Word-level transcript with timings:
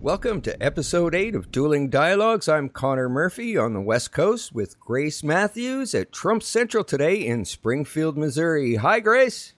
Welcome 0.00 0.42
to 0.42 0.62
episode 0.62 1.12
8 1.12 1.34
of 1.34 1.50
Dueling 1.50 1.90
Dialogues. 1.90 2.48
I'm 2.48 2.68
Connor 2.68 3.08
Murphy 3.08 3.56
on 3.56 3.72
the 3.72 3.80
West 3.80 4.12
Coast 4.12 4.54
with 4.54 4.78
Grace 4.78 5.24
Matthews 5.24 5.92
at 5.92 6.12
Trump 6.12 6.44
Central 6.44 6.84
today 6.84 7.16
in 7.16 7.44
Springfield, 7.44 8.16
Missouri. 8.16 8.76
Hi 8.76 9.00
Grace. 9.00 9.54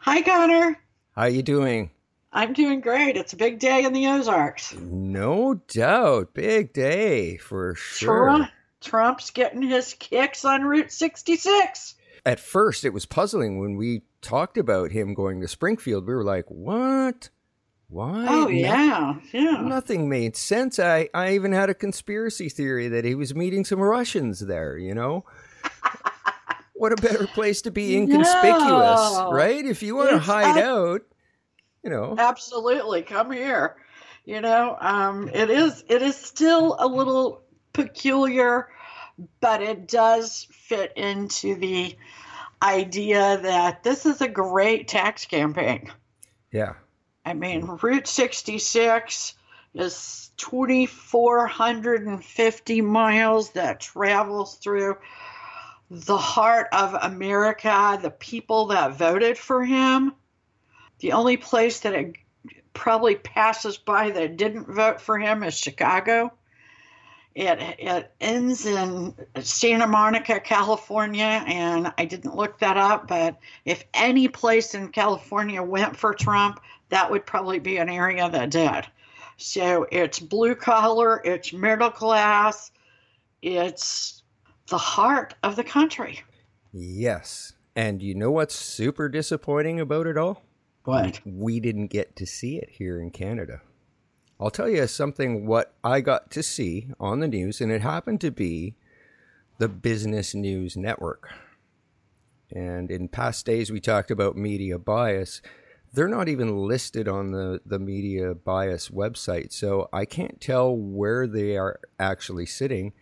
Hi 0.00 0.20
Connor. 0.22 0.78
How 1.14 1.26
you 1.26 1.42
doing? 1.44 1.90
I'm 2.32 2.52
doing 2.54 2.80
great. 2.80 3.16
It's 3.16 3.34
a 3.34 3.36
big 3.36 3.60
day 3.60 3.84
in 3.84 3.92
the 3.92 4.08
Ozarks. 4.08 4.74
No 4.74 5.54
doubt. 5.68 6.34
Big 6.34 6.72
day 6.72 7.36
for 7.36 7.76
sure. 7.76 8.26
Trump, 8.26 8.50
Trump's 8.80 9.30
getting 9.30 9.62
his 9.62 9.94
kicks 9.94 10.44
on 10.44 10.62
Route 10.62 10.90
66. 10.90 11.94
At 12.26 12.40
first 12.40 12.84
it 12.84 12.92
was 12.92 13.06
puzzling 13.06 13.60
when 13.60 13.76
we 13.76 14.02
talked 14.22 14.58
about 14.58 14.90
him 14.90 15.14
going 15.14 15.40
to 15.40 15.48
Springfield. 15.48 16.06
We 16.06 16.14
were 16.14 16.24
like, 16.24 16.46
"What?" 16.48 17.30
Why? 17.92 18.24
Oh 18.26 18.48
yeah, 18.48 19.16
yeah. 19.32 19.60
Nothing 19.60 20.08
made 20.08 20.34
sense. 20.34 20.78
I, 20.78 21.10
I 21.12 21.34
even 21.34 21.52
had 21.52 21.68
a 21.68 21.74
conspiracy 21.74 22.48
theory 22.48 22.88
that 22.88 23.04
he 23.04 23.14
was 23.14 23.34
meeting 23.34 23.66
some 23.66 23.80
Russians 23.80 24.40
there, 24.40 24.78
you 24.78 24.94
know? 24.94 25.26
what 26.72 26.92
a 26.92 26.96
better 26.96 27.26
place 27.26 27.60
to 27.62 27.70
be 27.70 27.94
inconspicuous, 27.94 29.12
No. 29.12 29.30
right? 29.30 29.62
If 29.62 29.82
you 29.82 29.94
want 29.94 30.08
to 30.08 30.18
hide 30.18 30.56
ab- 30.56 30.64
out, 30.64 31.02
you 31.84 31.90
know. 31.90 32.14
Absolutely. 32.16 33.02
Come 33.02 33.30
here. 33.30 33.76
You 34.24 34.40
know, 34.40 34.74
um, 34.80 35.28
it 35.28 35.50
is 35.50 35.84
it 35.88 36.00
is 36.00 36.16
still 36.16 36.76
a 36.78 36.86
little 36.86 37.42
peculiar, 37.74 38.70
but 39.40 39.60
it 39.60 39.86
does 39.86 40.46
fit 40.50 40.94
into 40.96 41.56
the 41.56 41.94
idea 42.62 43.38
that 43.42 43.82
this 43.82 44.06
is 44.06 44.22
a 44.22 44.28
great 44.28 44.88
tax 44.88 45.26
campaign. 45.26 45.92
Yeah. 46.50 46.74
I 47.24 47.34
mean, 47.34 47.78
Route 47.80 48.08
66 48.08 49.34
is 49.74 50.30
2,450 50.36 52.80
miles 52.80 53.50
that 53.50 53.78
travels 53.80 54.56
through 54.56 54.96
the 55.90 56.18
heart 56.18 56.68
of 56.72 56.94
America, 56.94 57.98
the 58.00 58.10
people 58.10 58.68
that 58.68 58.96
voted 58.96 59.36
for 59.38 59.64
him. 59.64 60.12
The 61.00 61.12
only 61.12 61.36
place 61.36 61.80
that 61.80 61.94
it 61.94 62.14
probably 62.72 63.16
passes 63.16 63.76
by 63.76 64.10
that 64.10 64.36
didn't 64.36 64.68
vote 64.68 65.00
for 65.00 65.18
him 65.18 65.42
is 65.42 65.56
Chicago. 65.56 66.32
It, 67.34 67.58
it 67.78 68.12
ends 68.20 68.66
in 68.66 69.14
Santa 69.40 69.86
Monica, 69.86 70.38
California, 70.40 71.42
and 71.46 71.90
I 71.96 72.04
didn't 72.04 72.36
look 72.36 72.58
that 72.58 72.76
up, 72.76 73.08
but 73.08 73.38
if 73.64 73.84
any 73.94 74.28
place 74.28 74.74
in 74.74 74.88
California 74.88 75.62
went 75.62 75.96
for 75.96 76.12
Trump, 76.12 76.60
that 76.92 77.10
would 77.10 77.24
probably 77.24 77.58
be 77.58 77.78
an 77.78 77.88
area 77.88 78.28
that 78.28 78.50
did. 78.50 78.86
So 79.38 79.86
it's 79.90 80.20
blue 80.20 80.54
collar, 80.54 81.22
it's 81.24 81.50
middle 81.50 81.90
class, 81.90 82.70
it's 83.40 84.22
the 84.68 84.76
heart 84.76 85.34
of 85.42 85.56
the 85.56 85.64
country. 85.64 86.20
Yes. 86.70 87.54
And 87.74 88.02
you 88.02 88.14
know 88.14 88.30
what's 88.30 88.54
super 88.54 89.08
disappointing 89.08 89.80
about 89.80 90.06
it 90.06 90.18
all? 90.18 90.42
What? 90.84 91.20
We 91.24 91.60
didn't 91.60 91.86
get 91.86 92.14
to 92.16 92.26
see 92.26 92.58
it 92.58 92.68
here 92.70 93.00
in 93.00 93.10
Canada. 93.10 93.62
I'll 94.38 94.50
tell 94.50 94.68
you 94.68 94.86
something 94.86 95.46
what 95.46 95.74
I 95.82 96.02
got 96.02 96.30
to 96.32 96.42
see 96.42 96.88
on 97.00 97.20
the 97.20 97.28
news, 97.28 97.62
and 97.62 97.72
it 97.72 97.80
happened 97.80 98.20
to 98.20 98.30
be 98.30 98.74
the 99.56 99.68
Business 99.68 100.34
News 100.34 100.76
Network. 100.76 101.30
And 102.50 102.90
in 102.90 103.08
past 103.08 103.46
days, 103.46 103.72
we 103.72 103.80
talked 103.80 104.10
about 104.10 104.36
media 104.36 104.78
bias. 104.78 105.40
They're 105.92 106.08
not 106.08 106.28
even 106.28 106.66
listed 106.66 107.06
on 107.06 107.32
the, 107.32 107.60
the 107.66 107.78
media 107.78 108.34
bias 108.34 108.88
website, 108.88 109.52
so 109.52 109.88
I 109.92 110.06
can't 110.06 110.40
tell 110.40 110.74
where 110.74 111.26
they 111.26 111.56
are 111.56 111.80
actually 111.98 112.46
sitting. 112.46 112.92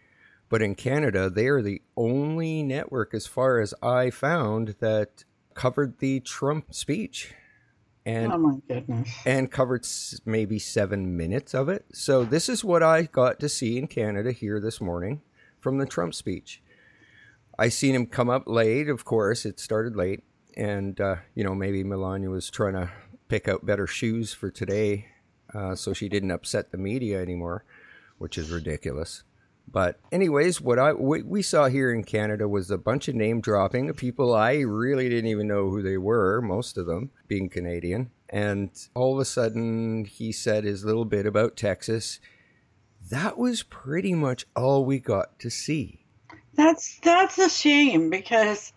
But 0.49 0.63
in 0.63 0.75
Canada, 0.75 1.31
they 1.31 1.47
are 1.47 1.63
the 1.63 1.83
only 1.97 2.65
network, 2.65 3.15
as 3.15 3.27
far 3.27 3.61
as 3.61 3.73
I 3.81 4.11
found, 4.11 4.75
that 4.81 5.25
covered 5.55 5.99
the 6.01 6.21
Trump 6.21 6.75
speech. 6.75 7.33
And 8.05 8.33
oh 8.33 8.39
my 8.39 8.57
goodness. 8.67 9.11
and 9.25 9.51
covered 9.51 9.87
maybe 10.25 10.59
seven 10.59 11.17
minutes 11.17 11.55
of 11.55 11.69
it. 11.69 11.85
So 11.93 12.25
this 12.25 12.49
is 12.49 12.65
what 12.65 12.83
I 12.83 13.03
got 13.03 13.39
to 13.41 13.49
see 13.49 13.79
in 13.79 13.87
Canada 13.87 14.33
here 14.33 14.59
this 14.59 14.81
morning 14.81 15.21
from 15.61 15.79
the 15.79 15.87
Trump 15.87 16.15
speech. 16.15 16.63
I 17.59 17.69
seen 17.69 17.95
him 17.95 18.07
come 18.07 18.31
up 18.31 18.45
late. 18.47 18.89
Of 18.89 19.05
course, 19.05 19.45
it 19.45 19.61
started 19.61 19.95
late, 19.95 20.25
and 20.57 21.01
uh, 21.01 21.17
you 21.35 21.45
know 21.45 21.55
maybe 21.55 21.85
Melania 21.85 22.31
was 22.31 22.51
trying 22.51 22.75
to 22.75 22.91
pick 23.29 23.49
out 23.49 23.65
better 23.65 23.87
shoes 23.87 24.33
for 24.33 24.51
today, 24.51 25.07
uh, 25.55 25.75
so 25.75 25.93
she 25.93 26.09
didn't 26.09 26.31
upset 26.31 26.71
the 26.71 26.79
media 26.79 27.21
anymore, 27.21 27.65
which 28.19 28.37
is 28.37 28.51
ridiculous. 28.51 29.23
But 29.73 30.01
anyways, 30.11 30.61
what 30.61 30.79
I 30.79 30.93
we 30.93 31.43
saw 31.43 31.69
here 31.69 31.93
in 31.93 32.03
Canada 32.03 32.49
was 32.49 32.71
a 32.71 32.79
bunch 32.79 33.07
of 33.09 33.15
name 33.15 33.41
dropping 33.41 33.89
of 33.89 33.97
people 33.97 34.35
I 34.35 34.61
really 34.61 35.09
didn't 35.09 35.31
even 35.31 35.47
know 35.47 35.71
who 35.71 35.81
they 35.81 35.97
were, 35.97 36.41
most 36.41 36.77
of 36.77 36.87
them 36.87 37.11
being 37.29 37.49
Canadian. 37.49 38.11
And 38.29 38.71
all 38.95 39.15
of 39.15 39.21
a 39.21 39.25
sudden, 39.25 40.05
he 40.05 40.33
said 40.33 40.65
his 40.65 40.85
little 40.85 41.05
bit 41.05 41.27
about 41.27 41.57
taxes. 41.57 42.21
That 43.11 43.39
was 43.39 43.63
pretty 43.63 44.15
much 44.15 44.47
all 44.57 44.85
we 44.85 44.99
got 44.99 45.39
to 45.41 45.51
see. 45.51 46.05
That's 46.55 46.99
that's 47.03 47.39
a 47.39 47.49
shame 47.49 48.11
because 48.11 48.73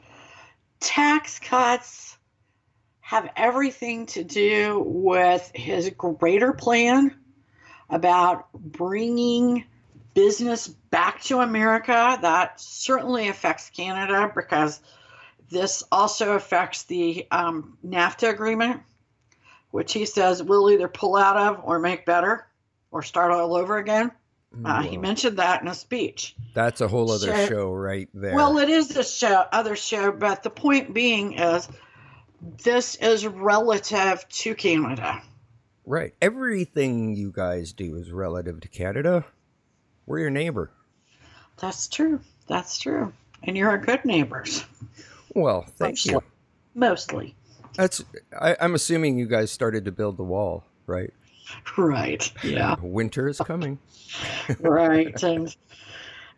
tax 0.84 1.40
cuts 1.40 2.18
have 3.00 3.32
everything 3.36 4.06
to 4.08 4.24
do 4.24 4.84
with 4.86 5.52
his 5.56 5.90
greater 5.98 6.54
plan 6.54 7.16
about 7.90 8.52
bringing 8.54 9.66
business 10.14 10.68
back 10.68 11.22
to 11.24 11.40
America. 11.40 12.20
That 12.22 12.60
certainly 12.60 13.30
affects 13.30 13.70
Canada 13.70 14.32
because 14.36 14.82
this 15.50 15.84
also 15.92 16.34
affects 16.34 16.84
the 16.84 17.28
um, 17.32 17.78
NAFTA 17.86 18.30
agreement, 18.30 18.82
which 19.72 19.94
he 19.94 20.06
says 20.06 20.44
we'll 20.44 20.70
either 20.70 20.88
pull 20.88 21.16
out 21.16 21.38
of 21.38 21.62
or 21.64 21.80
make 21.80 22.06
better 22.06 22.48
or 22.92 23.04
start 23.04 23.32
all 23.32 23.56
over 23.56 23.78
again. 23.78 24.12
Uh, 24.64 24.84
he 24.84 24.98
mentioned 24.98 25.38
that 25.38 25.62
in 25.62 25.68
a 25.68 25.74
speech. 25.74 26.36
That's 26.54 26.80
a 26.82 26.88
whole 26.88 27.10
other 27.12 27.28
Sure. 27.36 27.48
show 27.48 27.72
right 27.74 28.08
there. 28.14 28.36
Well, 28.36 28.58
it 28.60 28.70
is 28.70 28.96
a 28.96 29.04
show, 29.04 29.46
other 29.52 29.76
show, 29.76 30.12
but 30.12 30.44
the 30.44 30.50
point 30.52 30.94
being 30.94 31.34
is 31.34 31.68
this 32.64 32.96
is 32.96 33.26
relative 33.26 34.28
to 34.30 34.54
Canada. 34.56 35.22
right. 35.86 36.14
Everything 36.22 37.16
you 37.16 37.32
guys 37.36 37.74
do 37.74 37.96
is 37.96 38.12
relative 38.12 38.60
to 38.62 38.68
Canada. 38.68 39.26
We're 40.06 40.20
your 40.20 40.30
neighbor. 40.30 40.70
That's 41.60 41.88
true. 41.88 42.20
That's 42.48 42.78
true. 42.78 43.12
And 43.44 43.58
you're 43.58 43.74
a 43.74 43.82
good 43.82 44.06
neighbors, 44.06 44.64
Well, 45.34 45.66
thank 45.78 46.06
you. 46.06 46.22
mostly. 46.76 47.36
That's. 47.76 48.04
I, 48.40 48.56
I'm 48.62 48.76
assuming 48.76 49.18
you 49.18 49.26
guys 49.26 49.52
started 49.52 49.84
to 49.86 49.92
build 49.92 50.18
the 50.18 50.24
wall, 50.24 50.64
right? 50.86 51.12
Right. 51.78 52.32
Yeah. 52.44 52.76
Winter 52.82 53.28
is 53.28 53.40
coming. 53.40 53.80
right. 54.60 55.22
And 55.24 55.56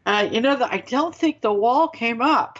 uh, 0.06 0.28
you 0.32 0.42
know, 0.42 0.56
the, 0.56 0.72
I 0.72 0.78
don't 0.78 1.14
think 1.14 1.42
the 1.42 1.54
wall 1.54 1.88
came 1.88 2.22
up. 2.22 2.60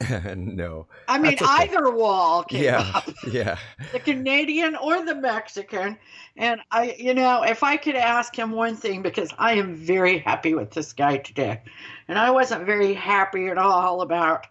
no. 0.36 0.86
I 1.08 1.18
mean, 1.18 1.34
okay. 1.34 1.44
either 1.46 1.90
wall 1.90 2.42
came 2.44 2.64
Yeah. 2.64 2.90
up. 2.94 3.08
Yeah. 3.30 3.58
the 3.92 3.98
Canadian 4.00 4.76
or 4.76 5.04
the 5.04 5.14
Mexican. 5.14 5.98
And 6.36 6.60
I, 6.70 6.96
you 6.98 7.12
know, 7.12 7.42
if 7.42 7.62
I 7.62 7.76
could 7.76 7.96
ask 7.96 8.34
him 8.34 8.52
one 8.52 8.76
thing, 8.76 9.02
because 9.02 9.30
I 9.38 9.54
am 9.54 9.74
very 9.74 10.18
happy 10.18 10.54
with 10.54 10.70
this 10.70 10.92
guy 10.94 11.18
today, 11.18 11.60
and 12.08 12.18
I 12.18 12.30
wasn't 12.30 12.64
very 12.64 12.94
happy 12.94 13.48
at 13.48 13.58
all 13.58 14.00
about 14.00 14.46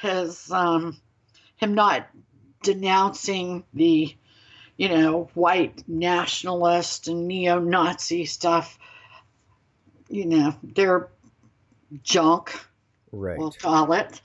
his, 0.00 0.50
um, 0.52 1.00
him 1.56 1.74
not 1.74 2.06
denouncing 2.62 3.64
the, 3.74 4.14
you 4.76 4.88
know, 4.88 5.30
white 5.34 5.82
nationalist 5.88 7.08
and 7.08 7.26
neo-Nazi 7.26 8.26
stuff 8.26 8.78
you 10.08 10.26
know, 10.26 10.54
they're 10.62 11.08
junk, 12.02 12.52
Right. 13.12 13.38
we'll 13.38 13.52
call 13.52 13.92
it, 13.92 14.20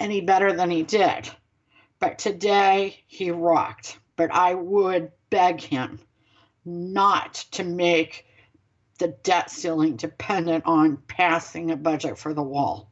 any 0.00 0.20
better 0.20 0.52
than 0.52 0.70
he 0.70 0.82
did. 0.82 1.30
But 1.98 2.18
today 2.18 3.02
he 3.06 3.30
rocked. 3.30 3.98
But 4.16 4.32
I 4.32 4.54
would 4.54 5.12
beg 5.30 5.60
him 5.60 6.00
not 6.64 7.34
to 7.52 7.64
make 7.64 8.26
the 8.98 9.08
debt 9.22 9.50
ceiling 9.50 9.96
dependent 9.96 10.64
on 10.66 10.98
passing 11.08 11.70
a 11.70 11.76
budget 11.76 12.18
for 12.18 12.34
the 12.34 12.42
wall. 12.42 12.90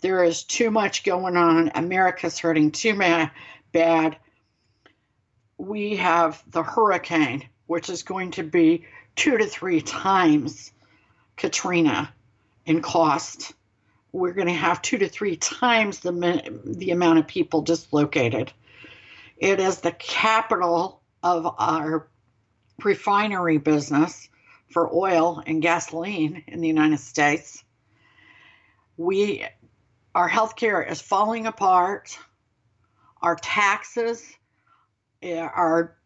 There 0.00 0.24
is 0.24 0.44
too 0.44 0.70
much 0.70 1.04
going 1.04 1.36
on. 1.36 1.72
America's 1.74 2.38
hurting 2.38 2.72
too 2.72 2.94
ma- 2.94 3.28
bad. 3.72 4.16
We 5.58 5.96
have 5.96 6.42
the 6.50 6.62
hurricane, 6.62 7.48
which 7.66 7.88
is 7.88 8.02
going 8.02 8.32
to 8.32 8.42
be 8.42 8.86
two 9.16 9.38
to 9.38 9.46
three 9.46 9.80
times 9.80 10.72
Katrina 11.36 12.12
in 12.66 12.82
cost. 12.82 13.52
We're 14.12 14.32
going 14.32 14.48
to 14.48 14.54
have 14.54 14.82
two 14.82 14.98
to 14.98 15.08
three 15.08 15.36
times 15.36 16.00
the 16.00 16.12
the 16.64 16.90
amount 16.90 17.18
of 17.18 17.26
people 17.26 17.62
dislocated. 17.62 18.52
It 19.36 19.60
is 19.60 19.80
the 19.80 19.92
capital 19.92 21.00
of 21.22 21.54
our 21.58 22.08
refinery 22.82 23.58
business 23.58 24.28
for 24.70 24.92
oil 24.92 25.42
and 25.44 25.62
gasoline 25.62 26.44
in 26.46 26.60
the 26.60 26.68
United 26.68 27.00
States. 27.00 27.62
We 28.96 29.44
our 30.14 30.30
healthcare 30.30 30.88
is 30.88 31.00
falling 31.00 31.46
apart. 31.46 32.16
Our 33.20 33.34
taxes 33.36 34.22
Uh, 35.24 35.38
are 35.38 35.96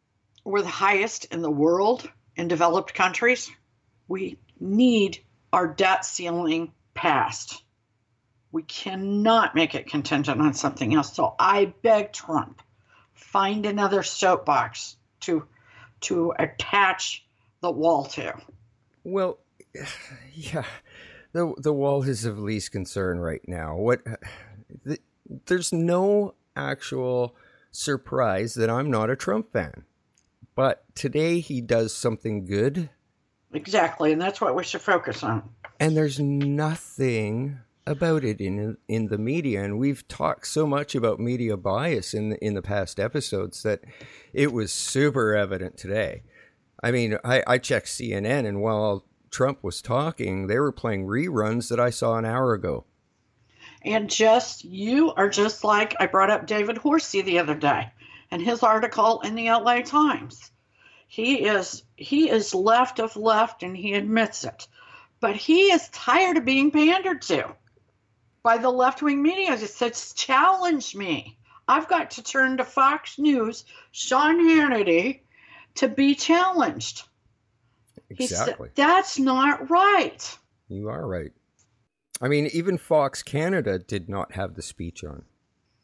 we're 0.45 0.63
the 0.63 0.69
highest 0.69 1.25
in 1.27 1.43
the 1.43 1.51
world 1.51 2.09
in 2.37 2.47
developed 2.47 2.95
countries. 2.95 3.51
We 4.07 4.39
need 4.61 5.19
our 5.53 5.67
debt 5.67 6.05
ceiling 6.05 6.73
passed. 6.95 7.63
We 8.53 8.63
cannot 8.63 9.55
make 9.55 9.75
it 9.75 9.89
contingent 9.89 10.41
on 10.41 10.55
something 10.55 10.95
else. 10.95 11.15
So 11.15 11.35
I 11.39 11.75
beg 11.83 12.13
Trump, 12.13 12.63
find 13.13 13.67
another 13.67 14.03
soapbox 14.03 14.97
to 15.21 15.47
to 16.03 16.33
attach 16.39 17.27
the 17.61 17.71
wall 17.71 18.05
to. 18.05 18.35
Well, 19.03 19.39
yeah, 20.35 20.65
the 21.33 21.55
the 21.59 21.73
wall 21.73 22.05
is 22.05 22.25
of 22.25 22.39
least 22.39 22.71
concern 22.71 23.19
right 23.19 23.47
now. 23.49 23.77
What 23.77 24.03
the, 24.85 24.99
there's 25.47 25.73
no 25.73 26.35
actual 26.57 27.35
surprise 27.71 28.55
that 28.55 28.71
I'm 28.71 28.91
not 28.91 29.11
a 29.11 29.17
Trump 29.17 29.53
fan, 29.53 29.85
but 30.55 30.85
today 30.95 31.41
he 31.41 31.61
does 31.61 31.95
something 31.95 32.45
good, 32.45 32.91
Exactly, 33.55 34.13
and 34.13 34.21
that's 34.21 34.41
what 34.43 34.55
we 34.55 34.63
should 34.63 34.83
focus 34.83 35.23
on. 35.23 35.49
and 35.81 35.97
there's 35.97 36.21
nothing 36.21 37.59
about 37.87 38.23
it 38.25 38.41
in 38.43 38.77
in 38.89 39.07
the 39.07 39.17
media. 39.17 39.65
And 39.65 39.79
we've 39.79 40.07
talked 40.07 40.47
so 40.47 40.67
much 40.67 40.95
about 40.95 41.19
media 41.19 41.57
bias 41.57 42.13
in 42.13 42.29
the, 42.31 42.45
in 42.45 42.53
the 42.53 42.61
past 42.61 43.01
episodes 43.01 43.63
that 43.63 43.81
it 44.35 44.53
was 44.53 44.71
super 44.71 45.35
evident 45.35 45.79
today. 45.79 46.25
I 46.83 46.91
mean, 46.91 47.17
I, 47.25 47.43
I 47.47 47.57
checked 47.59 47.87
CNN, 47.87 48.47
and 48.47 48.61
while 48.61 49.07
Trump 49.31 49.65
was 49.65 49.81
talking, 49.81 50.47
they 50.47 50.59
were 50.59 50.71
playing 50.71 51.07
reruns 51.07 51.71
that 51.71 51.81
I 51.81 51.89
saw 51.89 52.19
an 52.19 52.27
hour 52.27 52.53
ago. 52.53 52.85
And 53.89 54.11
just 54.11 54.65
you 54.65 55.15
are 55.15 55.31
just 55.31 55.65
like 55.65 55.97
I 55.99 56.07
brought 56.07 56.31
up 56.31 56.47
David 56.47 56.77
Horsey 56.77 57.23
the 57.23 57.39
other 57.39 57.55
day 57.55 57.91
and 58.31 58.43
his 58.43 58.63
article 58.63 59.21
in 59.23 59.35
the 59.35 59.51
LA 59.51 59.81
Times. 59.81 60.51
He 61.07 61.47
is 61.47 61.83
he 61.97 62.29
is 62.29 62.55
left 62.55 63.01
of 63.01 63.17
left 63.17 63.63
and 63.63 63.77
he 63.77 63.95
admits 63.95 64.45
it. 64.45 64.69
But 65.21 65.37
he 65.37 65.73
is 65.73 65.89
tired 65.89 66.37
of 66.37 66.45
being 66.45 66.71
pandered 66.71 67.23
to 67.23 67.55
by 68.43 68.59
the 68.59 68.71
left 68.71 69.03
wing 69.03 69.23
media. 69.23 69.57
He 69.57 69.67
says, 69.67 70.13
challenge 70.13 70.95
me. 70.95 71.39
I've 71.67 71.89
got 71.89 72.13
to 72.13 72.23
turn 72.23 72.59
to 72.59 72.65
Fox 72.65 73.19
News, 73.19 73.65
Sean 73.91 74.39
Hannity, 74.39 75.21
to 75.77 75.89
be 75.89 76.15
challenged. 76.15 77.03
He 78.09 78.27
said, 78.27 78.41
Exactly. 78.41 78.71
That's 78.75 79.19
not 79.19 79.71
right. 79.71 80.39
You 80.69 80.89
are 80.89 81.07
right. 81.07 81.33
I 82.21 82.29
mean, 82.29 82.49
even 82.53 82.79
Fox 82.79 83.23
Canada 83.23 83.79
did 83.79 84.09
not 84.09 84.33
have 84.33 84.55
the 84.55 84.63
speech 84.63 85.05
on. 85.05 85.25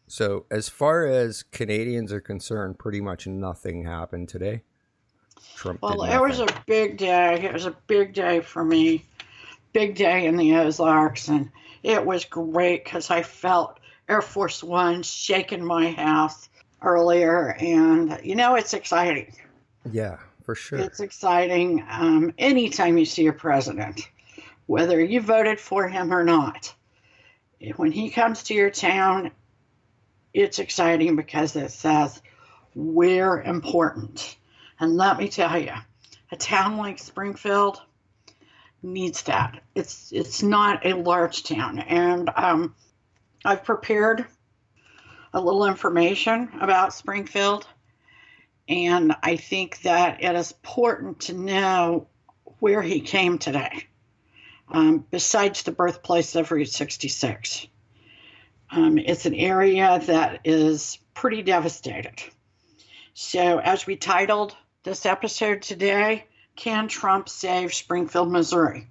So, 0.06 0.46
as 0.50 0.68
far 0.68 1.06
as 1.06 1.42
Canadians 1.42 2.12
are 2.12 2.20
concerned, 2.20 2.78
pretty 2.78 3.00
much 3.00 3.26
nothing 3.26 3.84
happened 3.84 4.28
today. 4.28 4.62
Trump 5.56 5.80
Well, 5.82 6.02
it 6.02 6.20
was 6.20 6.40
a 6.40 6.46
big 6.66 6.98
day. 6.98 7.42
It 7.42 7.52
was 7.52 7.66
a 7.66 7.76
big 7.86 8.12
day 8.12 8.40
for 8.40 8.64
me. 8.64 9.04
Big 9.72 9.94
day 9.94 10.26
in 10.26 10.36
the 10.36 10.54
Ozarks, 10.56 11.28
and 11.28 11.50
it 11.82 12.04
was 12.04 12.24
great 12.24 12.84
because 12.84 13.10
I 13.10 13.22
felt 13.22 13.80
Air 14.08 14.22
Force 14.22 14.62
One 14.62 15.02
shaking 15.02 15.64
my 15.64 15.90
house 15.92 16.48
earlier, 16.82 17.56
and 17.58 18.20
you 18.22 18.36
know 18.36 18.54
it's 18.54 18.74
exciting. 18.74 19.34
yeah, 19.90 20.18
for 20.44 20.54
sure. 20.54 20.78
It's 20.78 21.00
exciting 21.00 21.84
um, 21.88 22.32
anytime 22.38 22.98
you 22.98 23.04
see 23.04 23.26
a 23.26 23.32
president, 23.32 24.08
whether 24.66 25.02
you 25.02 25.20
voted 25.20 25.60
for 25.60 25.88
him 25.88 26.12
or 26.12 26.24
not. 26.24 26.74
When 27.76 27.92
he 27.92 28.10
comes 28.10 28.44
to 28.44 28.54
your 28.54 28.70
town, 28.70 29.30
it's 30.32 30.58
exciting 30.58 31.16
because 31.16 31.56
it 31.56 31.70
says 31.70 32.20
we're 32.74 33.40
important. 33.40 34.36
And 34.80 34.96
let 34.96 35.18
me 35.18 35.28
tell 35.28 35.58
you, 35.58 35.72
a 36.32 36.36
town 36.36 36.76
like 36.76 36.98
Springfield 36.98 37.80
needs 38.82 39.22
that. 39.22 39.62
It's 39.74 40.12
it's 40.12 40.42
not 40.42 40.84
a 40.84 40.94
large 40.94 41.44
town, 41.44 41.78
and 41.78 42.30
um, 42.34 42.74
I've 43.44 43.64
prepared 43.64 44.26
a 45.32 45.40
little 45.40 45.66
information 45.66 46.50
about 46.60 46.92
Springfield, 46.92 47.66
and 48.68 49.14
I 49.22 49.36
think 49.36 49.82
that 49.82 50.22
it 50.22 50.34
is 50.34 50.52
important 50.52 51.20
to 51.22 51.34
know 51.34 52.08
where 52.58 52.82
he 52.82 53.00
came 53.00 53.38
today. 53.38 53.86
Um, 54.68 55.06
besides 55.10 55.62
the 55.62 55.72
birthplace 55.72 56.34
of 56.36 56.50
Route 56.50 56.68
66, 56.68 57.66
um, 58.70 58.98
it's 58.98 59.26
an 59.26 59.34
area 59.34 60.00
that 60.06 60.40
is 60.44 60.98
pretty 61.12 61.42
devastated. 61.42 62.22
So, 63.12 63.58
as 63.58 63.86
we 63.86 63.96
titled 63.96 64.56
this 64.82 65.06
episode 65.06 65.62
today, 65.62 66.24
Can 66.56 66.88
Trump 66.88 67.28
Save 67.28 67.72
Springfield, 67.74 68.30
Missouri? 68.30 68.88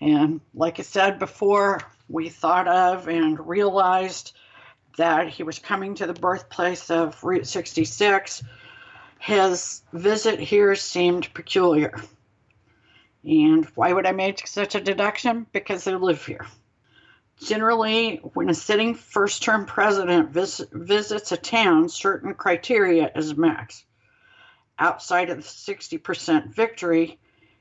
And 0.00 0.40
like 0.52 0.78
I 0.78 0.82
said 0.82 1.18
before, 1.18 1.80
we 2.08 2.28
thought 2.28 2.68
of 2.68 3.08
and 3.08 3.46
realized 3.46 4.32
that 4.96 5.28
he 5.28 5.42
was 5.42 5.58
coming 5.58 5.94
to 5.94 6.06
the 6.06 6.14
birthplace 6.14 6.90
of 6.90 7.22
Route 7.22 7.46
66. 7.46 8.42
His 9.18 9.82
visit 9.92 10.40
here 10.40 10.74
seemed 10.74 11.32
peculiar. 11.32 12.02
And 13.24 13.64
why 13.74 13.92
would 13.92 14.06
I 14.06 14.12
make 14.12 14.46
such 14.46 14.74
a 14.74 14.80
deduction? 14.80 15.46
Because 15.52 15.84
they 15.84 15.94
live 15.94 16.24
here. 16.24 16.46
Generally, 17.42 18.16
when 18.34 18.48
a 18.48 18.54
sitting 18.54 18.94
first 18.94 19.42
term 19.42 19.66
president 19.66 20.30
vis- 20.30 20.64
visits 20.72 21.32
a 21.32 21.36
town, 21.36 21.88
certain 21.88 22.34
criteria 22.34 23.10
is 23.14 23.36
met. 23.36 23.82
Outside 24.78 25.30
of 25.30 25.38
the 25.38 25.42
60% 25.42 26.48
victory, 26.48 27.18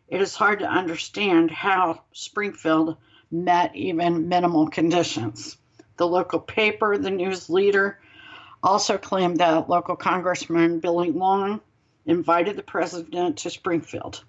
it 0.07 0.21
is 0.21 0.35
hard 0.35 0.59
to 0.59 0.65
understand 0.65 1.51
how 1.51 2.01
Springfield 2.13 2.97
met 3.31 3.75
even 3.75 4.29
minimal 4.29 4.67
conditions. 4.69 5.57
The 5.97 6.07
local 6.07 6.39
paper, 6.39 6.97
the 6.97 7.11
news 7.11 7.49
leader, 7.49 7.99
also 8.61 8.97
claimed 8.97 9.37
that 9.37 9.69
local 9.69 9.95
Congressman 9.95 10.79
Billy 10.79 11.11
Long 11.11 11.61
invited 12.05 12.55
the 12.55 12.63
president 12.63 13.37
to 13.39 13.49
Springfield. 13.49 14.23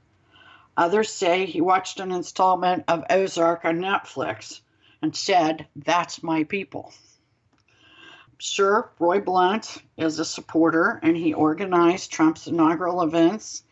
Others 0.77 1.11
say 1.11 1.47
he 1.47 1.61
watched 1.61 2.01
an 2.01 2.13
installment 2.13 2.85
of 2.89 3.05
Ozark 3.09 3.65
on 3.65 3.79
Netflix 3.79 4.61
and 5.01 5.17
said, 5.17 5.67
That's 5.75 6.23
my 6.23 6.45
people. 6.45 6.93
Sure, 8.39 8.93
Roy 8.99 9.21
Blunt 9.21 9.83
is 9.97 10.19
a 10.19 10.25
supporter 10.25 11.01
and 11.03 11.17
he 11.17 11.33
organized 11.33 12.13
Trump's 12.13 12.47
inaugural 12.47 13.01
events. 13.01 13.63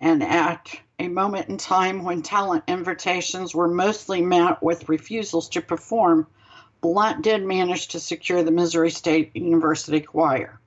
And 0.00 0.22
at 0.22 0.78
a 1.00 1.08
moment 1.08 1.48
in 1.48 1.56
time 1.56 2.04
when 2.04 2.22
talent 2.22 2.64
invitations 2.68 3.54
were 3.54 3.66
mostly 3.66 4.22
met 4.22 4.62
with 4.62 4.88
refusals 4.88 5.48
to 5.50 5.60
perform, 5.60 6.28
Blunt 6.80 7.22
did 7.22 7.42
manage 7.42 7.88
to 7.88 7.98
secure 7.98 8.44
the 8.44 8.52
Missouri 8.52 8.90
State 8.90 9.34
University 9.34 10.00
choir. 10.00 10.60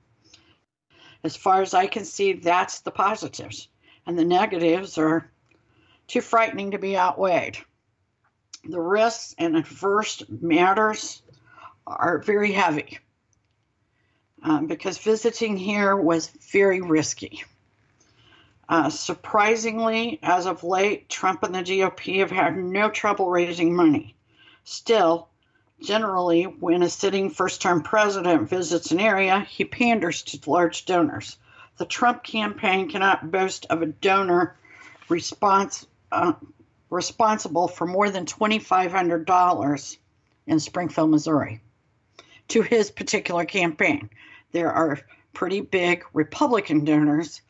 As 1.24 1.36
far 1.36 1.62
as 1.62 1.72
I 1.72 1.86
can 1.86 2.04
see, 2.04 2.34
that's 2.34 2.80
the 2.80 2.90
positives. 2.90 3.68
And 4.06 4.18
the 4.18 4.24
negatives 4.24 4.98
are 4.98 5.30
too 6.08 6.20
frightening 6.20 6.72
to 6.72 6.78
be 6.78 6.96
outweighed. 6.96 7.58
The 8.64 8.80
risks 8.80 9.34
and 9.38 9.56
adverse 9.56 10.22
matters 10.28 11.22
are 11.86 12.18
very 12.18 12.52
heavy 12.52 12.98
um, 14.42 14.66
because 14.66 14.98
visiting 14.98 15.56
here 15.56 15.94
was 15.96 16.28
very 16.50 16.80
risky. 16.80 17.44
Uh, 18.68 18.90
surprisingly, 18.90 20.18
as 20.22 20.46
of 20.46 20.62
late, 20.62 21.08
Trump 21.08 21.42
and 21.42 21.54
the 21.54 21.60
GOP 21.60 22.18
have 22.18 22.30
had 22.30 22.56
no 22.56 22.90
trouble 22.90 23.30
raising 23.30 23.74
money. 23.74 24.14
Still, 24.64 25.28
generally, 25.80 26.44
when 26.44 26.82
a 26.82 26.90
sitting 26.90 27.30
first 27.30 27.62
term 27.62 27.82
president 27.82 28.48
visits 28.48 28.90
an 28.90 29.00
area, 29.00 29.40
he 29.48 29.64
panders 29.64 30.22
to 30.22 30.50
large 30.50 30.84
donors. 30.84 31.38
The 31.78 31.86
Trump 31.86 32.22
campaign 32.22 32.90
cannot 32.90 33.30
boast 33.30 33.66
of 33.70 33.80
a 33.80 33.86
donor 33.86 34.56
response, 35.08 35.86
uh, 36.10 36.32
responsible 36.90 37.68
for 37.68 37.86
more 37.86 38.10
than 38.10 38.26
$2,500 38.26 39.96
in 40.46 40.60
Springfield, 40.60 41.10
Missouri, 41.10 41.60
to 42.48 42.62
his 42.62 42.90
particular 42.90 43.44
campaign. 43.44 44.08
There 44.52 44.72
are 44.72 45.00
pretty 45.34 45.60
big 45.60 46.04
Republican 46.12 46.84
donors, 46.84 47.42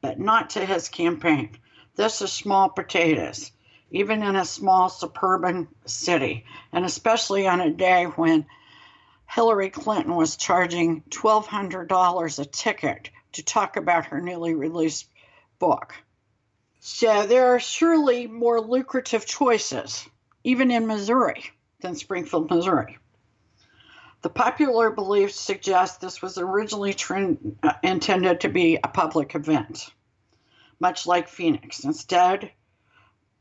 but 0.00 0.18
not 0.18 0.50
to 0.50 0.64
his 0.64 0.88
campaign. 0.88 1.58
This 1.96 2.22
is 2.22 2.32
small 2.32 2.70
potatoes, 2.70 3.50
even 3.90 4.22
in 4.22 4.36
a 4.36 4.44
small 4.44 4.88
suburban 4.88 5.68
city, 5.84 6.46
and 6.72 6.84
especially 6.84 7.46
on 7.46 7.60
a 7.60 7.70
day 7.70 8.04
when 8.04 8.46
Hillary 9.28 9.68
Clinton 9.68 10.14
was 10.14 10.36
charging 10.36 11.02
$1,200 11.10 12.38
a 12.38 12.44
ticket 12.46 13.10
to 13.32 13.42
talk 13.42 13.76
about 13.76 14.06
her 14.06 14.20
newly 14.20 14.54
released 14.54 15.06
book. 15.58 15.94
So 16.80 17.26
there 17.26 17.54
are 17.54 17.60
surely 17.60 18.26
more 18.26 18.60
lucrative 18.60 19.26
choices, 19.26 20.08
even 20.44 20.70
in 20.70 20.86
Missouri, 20.86 21.50
than 21.80 21.96
Springfield, 21.96 22.50
Missouri. 22.50 22.98
The 24.22 24.30
popular 24.30 24.90
belief 24.90 25.32
suggests 25.32 25.98
this 25.98 26.22
was 26.22 26.38
originally 26.38 26.94
uh, 27.62 27.72
intended 27.82 28.40
to 28.40 28.48
be 28.48 28.76
a 28.76 28.88
public 28.88 29.34
event, 29.34 29.92
much 30.80 31.06
like 31.06 31.28
Phoenix. 31.28 31.84
Instead, 31.84 32.50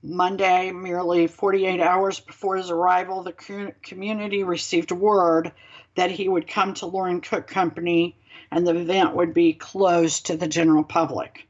Monday, 0.04 0.72
merely 0.72 1.28
48 1.28 1.80
hours 1.80 2.20
before 2.20 2.58
his 2.58 2.70
arrival, 2.70 3.24
the 3.24 3.74
community 3.82 4.44
received 4.44 4.92
word 4.92 5.52
that 5.96 6.12
he 6.12 6.30
would 6.30 6.48
come 6.48 6.76
to 6.76 6.86
Loren 6.86 7.22
Cook 7.22 7.48
Company 7.48 8.18
and 8.52 8.66
the 8.66 8.76
event 8.76 9.16
would 9.16 9.34
be 9.34 9.54
closed 9.54 10.28
to 10.28 10.38
the 10.38 10.48
general 10.48 10.84
public. 10.84 11.47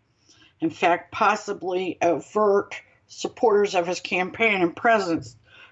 In 0.60 0.70
fact, 0.70 1.12
possibly 1.12 1.98
overt 2.02 2.82
supporters 3.08 3.76
of 3.76 3.88
his 3.88 4.00
campaign 4.00 4.62
and 4.62 4.76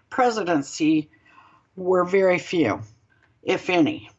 presidency 0.09 1.09
were 1.75 2.05
very 2.05 2.39
few 2.39 2.81
if 3.43 3.69
any. 3.69 4.09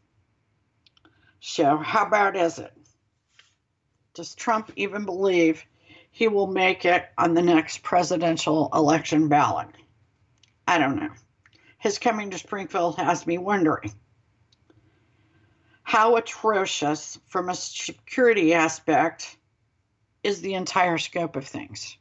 So, 1.40 1.76
how 1.76 2.08
bad 2.08 2.36
is 2.36 2.58
it? 2.58 2.72
Does 4.14 4.34
Trump 4.34 4.72
even 4.76 5.04
believe 5.04 5.64
he 6.10 6.28
will 6.28 6.46
make 6.46 6.84
it 6.84 7.04
on 7.18 7.34
the 7.34 7.42
next 7.42 7.82
presidential 7.82 8.70
election 8.72 9.28
ballot? 9.28 9.68
I 10.66 10.78
don't 10.78 10.96
know. 10.96 11.10
His 11.78 11.98
coming 11.98 12.30
to 12.30 12.38
Springfield 12.38 12.96
has 12.96 13.26
me 13.26 13.38
wondering 13.38 13.92
how 15.82 16.16
atrocious, 16.16 17.18
from 17.28 17.48
a 17.48 17.54
security 17.54 18.54
aspect, 18.54 19.36
is 20.26 20.40
the 20.40 20.54
entire 20.54 20.98
scope 20.98 21.36
of 21.36 21.46
things. 21.46 21.96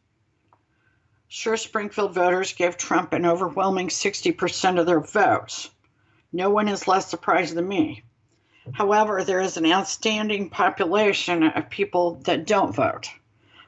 Sure, 1.28 1.58
Springfield 1.58 2.16
voters 2.16 2.54
gave 2.54 2.76
Trump 2.76 3.14
an 3.14 3.24
overwhelming 3.24 3.90
60% 3.90 4.80
of 4.80 4.88
their 4.88 5.00
votes. 5.00 5.70
No 6.34 6.50
one 6.50 6.68
is 6.68 6.88
less 6.88 7.08
surprised 7.08 7.54
than 7.54 7.68
me. 7.68 8.04
However, 8.74 9.24
there 9.24 9.42
is 9.42 9.58
an 9.58 9.72
outstanding 9.72 10.50
population 10.50 11.44
of 11.44 11.70
people 11.70 12.16
that 12.24 12.48
don't 12.48 12.74
vote. 12.76 13.12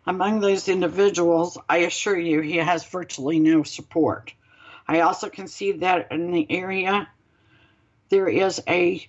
Among 0.08 0.40
those 0.40 0.68
individuals, 0.68 1.60
I 1.70 1.78
assure 1.80 2.18
you, 2.18 2.42
he 2.42 2.58
has 2.58 2.84
virtually 2.84 3.40
no 3.40 3.62
support. 3.62 4.34
I 4.88 5.02
also 5.02 5.30
can 5.30 5.48
see 5.48 5.74
that 5.74 6.12
in 6.12 6.32
the 6.32 6.48
area 6.50 7.08
there 8.10 8.28
is 8.28 8.60
a 8.68 9.08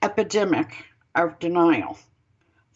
epidemic 0.00 0.76
of 1.14 1.40
denial. 1.40 1.98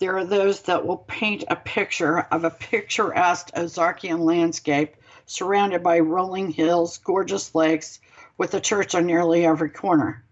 There 0.05 0.19
are 0.19 0.25
those 0.27 0.61
that 0.65 0.85
will 0.85 0.99
paint 0.99 1.45
a 1.49 1.57
picture 1.57 2.19
of 2.19 2.45
a 2.45 2.51
picturesque 2.51 3.49
Ozarkian 3.57 4.19
landscape 4.19 4.97
surrounded 5.25 5.83
by 5.83 6.01
rolling 6.01 6.51
hills, 6.51 6.99
gorgeous 6.99 7.55
lakes, 7.55 8.01
with 8.37 8.53
a 8.53 8.61
church 8.61 8.95
on 8.95 9.07
nearly 9.07 9.47
every 9.47 9.71
corner. 9.71 10.23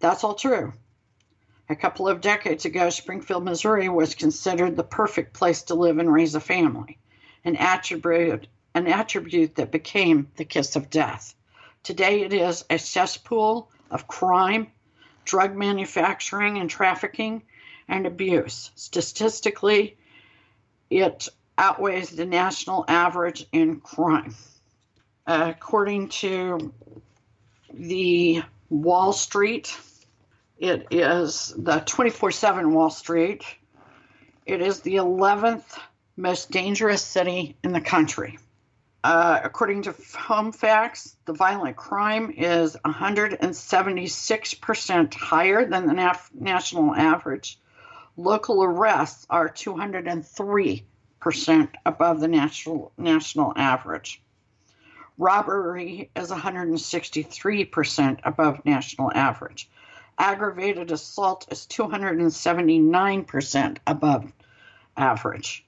That's 0.00 0.22
all 0.22 0.34
true. 0.34 0.74
A 1.70 1.76
couple 1.76 2.06
of 2.06 2.20
decades 2.20 2.66
ago, 2.66 2.90
Springfield, 2.90 3.42
Missouri 3.42 3.88
was 3.88 4.14
considered 4.14 4.76
the 4.76 4.84
perfect 4.84 5.32
place 5.32 5.62
to 5.62 5.74
live 5.74 5.96
and 5.96 6.12
raise 6.12 6.34
a 6.34 6.38
family, 6.40 6.98
an 7.42 7.56
attribute, 7.56 8.46
an 8.74 8.86
attribute 8.86 9.54
that 9.54 9.72
became 9.72 10.30
the 10.36 10.44
kiss 10.44 10.76
of 10.76 10.90
death. 10.90 11.34
Today, 11.82 12.20
it 12.20 12.34
is 12.34 12.66
a 12.68 12.78
cesspool 12.78 13.70
of 13.90 14.08
crime, 14.08 14.66
drug 15.24 15.56
manufacturing 15.56 16.58
and 16.58 16.68
trafficking, 16.68 17.44
and 17.88 18.06
abuse. 18.06 18.70
Statistically, 18.74 19.96
it 20.90 21.28
outweighs 21.58 22.10
the 22.10 22.26
national 22.26 22.84
average 22.88 23.46
in 23.52 23.80
crime. 23.80 24.34
according 25.28 26.08
to 26.08 26.72
the 27.72 28.42
Wall 28.70 29.12
Street. 29.12 29.76
It 30.58 30.86
is 30.92 31.52
the 31.56 31.80
24 31.80 32.30
7 32.30 32.72
Wall 32.72 32.90
Street. 32.90 33.44
It 34.46 34.60
is 34.62 34.80
the 34.80 34.96
11th 34.96 35.64
most 36.16 36.50
dangerous 36.50 37.02
city 37.02 37.56
in 37.62 37.72
the 37.72 37.80
country. 37.80 38.38
Uh, 39.04 39.38
according 39.44 39.82
to 39.82 39.94
Home 40.18 40.50
Facts, 40.52 41.16
the 41.26 41.32
violent 41.32 41.76
crime 41.76 42.32
is 42.36 42.76
176% 42.84 45.14
higher 45.14 45.64
than 45.64 45.86
the 45.86 45.92
nat- 45.92 46.20
national 46.34 46.92
average. 46.94 47.58
Local 48.16 48.64
arrests 48.64 49.26
are 49.28 49.50
203% 49.50 50.84
above 51.84 52.20
the 52.20 52.28
national, 52.28 52.92
national 52.96 53.52
average. 53.56 54.22
Robbery 55.18 56.10
is 56.16 56.30
163% 56.30 58.20
above 58.24 58.64
national 58.64 59.12
average. 59.12 59.68
Aggravated 60.18 60.92
assault 60.92 61.46
is 61.50 61.66
279% 61.66 63.76
above 63.86 64.32
average. 64.96 65.66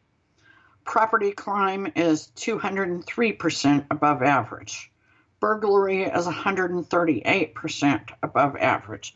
Property 0.84 1.32
crime 1.32 1.92
is 1.96 2.32
203% 2.36 3.86
above 3.90 4.22
average. 4.22 4.90
Burglary 5.38 6.04
is 6.04 6.26
138% 6.26 8.10
above 8.22 8.56
average. 8.56 9.14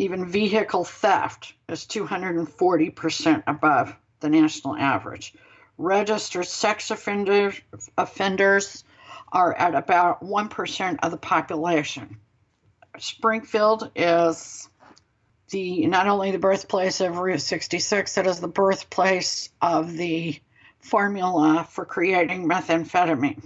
Even 0.00 0.24
vehicle 0.24 0.84
theft 0.84 1.52
is 1.68 1.84
240% 1.84 3.42
above 3.46 3.94
the 4.20 4.30
national 4.30 4.74
average. 4.74 5.34
Registered 5.76 6.46
sex 6.46 6.90
offenders, 6.90 7.60
offenders 7.98 8.82
are 9.30 9.54
at 9.54 9.74
about 9.74 10.24
1% 10.24 10.98
of 11.02 11.10
the 11.10 11.18
population. 11.18 12.16
Springfield 12.98 13.90
is 13.94 14.70
the 15.50 15.86
not 15.86 16.06
only 16.06 16.30
the 16.30 16.38
birthplace 16.38 17.02
of 17.02 17.18
Route 17.18 17.42
66, 17.42 18.16
it 18.16 18.26
is 18.26 18.40
the 18.40 18.48
birthplace 18.48 19.50
of 19.60 19.92
the 19.92 20.40
formula 20.78 21.68
for 21.68 21.84
creating 21.84 22.48
methamphetamine. 22.48 23.44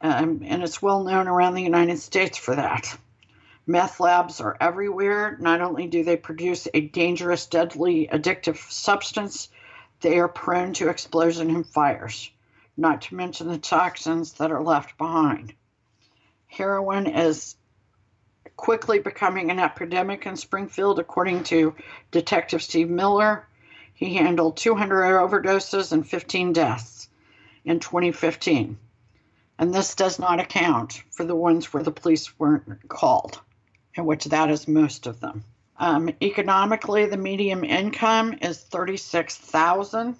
Um, 0.00 0.42
and 0.44 0.60
it's 0.64 0.82
well 0.82 1.04
known 1.04 1.28
around 1.28 1.54
the 1.54 1.62
United 1.62 2.00
States 2.00 2.36
for 2.36 2.56
that. 2.56 2.98
Meth 3.66 4.00
labs 4.00 4.40
are 4.40 4.56
everywhere. 4.60 5.36
Not 5.40 5.60
only 5.60 5.86
do 5.86 6.02
they 6.02 6.16
produce 6.16 6.68
a 6.74 6.80
dangerous, 6.80 7.46
deadly, 7.46 8.08
addictive 8.12 8.58
substance, 8.70 9.48
they 10.00 10.18
are 10.18 10.28
prone 10.28 10.72
to 10.74 10.88
explosion 10.88 11.48
and 11.50 11.66
fires 11.66 12.30
not 12.76 13.02
to 13.02 13.14
mention 13.14 13.48
the 13.48 13.58
toxins 13.58 14.32
that 14.34 14.50
are 14.50 14.62
left 14.62 14.96
behind. 14.96 15.52
Heroin 16.46 17.06
is 17.06 17.56
quickly 18.56 18.98
becoming 18.98 19.50
an 19.50 19.58
epidemic 19.58 20.26
in 20.26 20.36
Springfield, 20.36 20.98
according 20.98 21.44
to 21.44 21.74
Detective 22.10 22.62
Steve 22.62 22.88
Miller. 22.88 23.46
He 23.94 24.14
handled 24.14 24.56
200 24.56 25.02
overdoses 25.02 25.92
and 25.92 26.06
15 26.06 26.52
deaths 26.52 27.08
in 27.64 27.80
2015. 27.80 28.78
And 29.58 29.74
this 29.74 29.94
does 29.94 30.18
not 30.18 30.40
account 30.40 31.02
for 31.10 31.24
the 31.24 31.36
ones 31.36 31.72
where 31.72 31.82
the 31.82 31.92
police 31.92 32.38
weren't 32.38 32.88
called, 32.88 33.40
which 33.96 34.24
that 34.26 34.50
is 34.50 34.66
most 34.68 35.06
of 35.06 35.20
them. 35.20 35.44
Um, 35.78 36.10
economically, 36.22 37.06
the 37.06 37.16
median 37.16 37.64
income 37.64 38.34
is 38.40 38.60
36,000. 38.60 40.16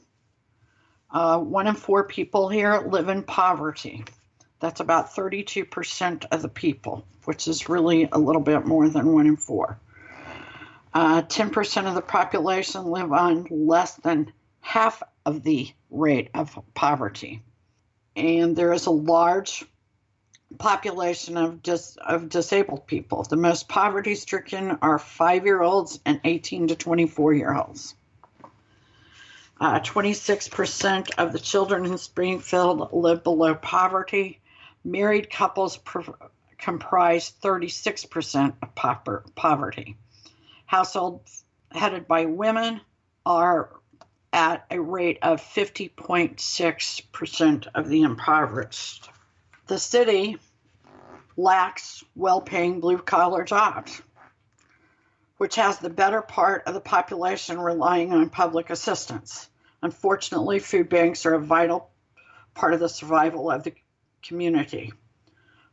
Uh, 1.10 1.38
one 1.38 1.66
in 1.66 1.74
four 1.74 2.04
people 2.04 2.48
here 2.48 2.80
live 2.86 3.08
in 3.08 3.22
poverty. 3.22 4.04
That's 4.60 4.80
about 4.80 5.14
32% 5.14 6.24
of 6.30 6.42
the 6.42 6.48
people, 6.48 7.04
which 7.24 7.48
is 7.48 7.68
really 7.68 8.08
a 8.10 8.18
little 8.18 8.40
bit 8.40 8.66
more 8.66 8.88
than 8.88 9.12
one 9.12 9.26
in 9.26 9.36
four. 9.36 9.78
Uh, 10.94 11.22
10% 11.22 11.86
of 11.86 11.94
the 11.94 12.02
population 12.02 12.84
live 12.84 13.12
on 13.12 13.46
less 13.50 13.94
than 13.96 14.32
half 14.60 15.02
of 15.24 15.42
the 15.42 15.70
rate 15.90 16.30
of 16.34 16.58
poverty. 16.74 17.42
And 18.14 18.54
there 18.56 18.72
is 18.72 18.86
a 18.86 18.90
large 18.90 19.64
population 20.58 21.36
of 21.36 21.62
dis- 21.62 21.96
of 21.96 22.28
disabled 22.28 22.86
people. 22.86 23.22
The 23.22 23.36
most 23.36 23.68
poverty 23.68 24.14
stricken 24.14 24.78
are 24.82 24.98
five 24.98 25.44
year 25.44 25.62
olds 25.62 26.00
and 26.04 26.20
18 26.24 26.68
to 26.68 26.76
24 26.76 27.34
year 27.34 27.54
olds. 27.54 27.94
Uh, 29.60 29.80
26% 29.80 31.10
of 31.18 31.32
the 31.32 31.38
children 31.38 31.86
in 31.86 31.96
Springfield 31.96 32.92
live 32.92 33.22
below 33.22 33.54
poverty. 33.54 34.40
Married 34.84 35.30
couples 35.30 35.76
pr- 35.76 36.10
comprise 36.58 37.32
36% 37.42 38.54
of 38.60 38.74
po- 38.74 39.22
poverty. 39.36 39.96
Households 40.66 41.44
headed 41.70 42.08
by 42.08 42.24
women 42.24 42.80
are 43.24 43.70
at 44.32 44.64
a 44.70 44.80
rate 44.80 45.18
of 45.22 45.40
50.6% 45.40 47.66
of 47.74 47.88
the 47.88 48.02
impoverished. 48.02 49.11
The 49.72 49.78
city 49.78 50.36
lacks 51.34 52.04
well 52.14 52.42
paying 52.42 52.80
blue 52.80 52.98
collar 52.98 53.42
jobs, 53.42 54.02
which 55.38 55.54
has 55.54 55.78
the 55.78 55.88
better 55.88 56.20
part 56.20 56.64
of 56.66 56.74
the 56.74 56.80
population 56.82 57.58
relying 57.58 58.12
on 58.12 58.28
public 58.28 58.68
assistance. 58.68 59.48
Unfortunately, 59.80 60.58
food 60.58 60.90
banks 60.90 61.24
are 61.24 61.32
a 61.32 61.40
vital 61.40 61.88
part 62.52 62.74
of 62.74 62.80
the 62.80 62.88
survival 62.90 63.50
of 63.50 63.62
the 63.62 63.72
community. 64.22 64.92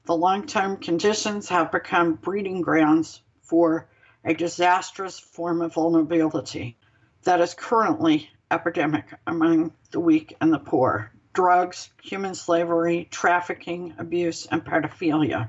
The 0.06 0.16
long 0.16 0.48
term 0.48 0.78
conditions 0.78 1.50
have 1.50 1.70
become 1.70 2.14
breeding 2.14 2.62
grounds 2.62 3.22
for 3.42 3.90
a 4.24 4.34
disastrous 4.34 5.20
form 5.20 5.62
of 5.62 5.74
vulnerability 5.74 6.78
that 7.24 7.42
is 7.42 7.54
currently 7.54 8.30
epidemic 8.50 9.14
among 9.28 9.74
the 9.92 10.00
weak 10.00 10.38
and 10.40 10.54
the 10.54 10.60
poor 10.60 11.12
drugs, 11.40 11.90
human 12.04 12.36
slavery, 12.36 13.08
trafficking, 13.10 13.94
abuse, 13.98 14.46
and 14.48 14.66
pedophilia. 14.66 15.48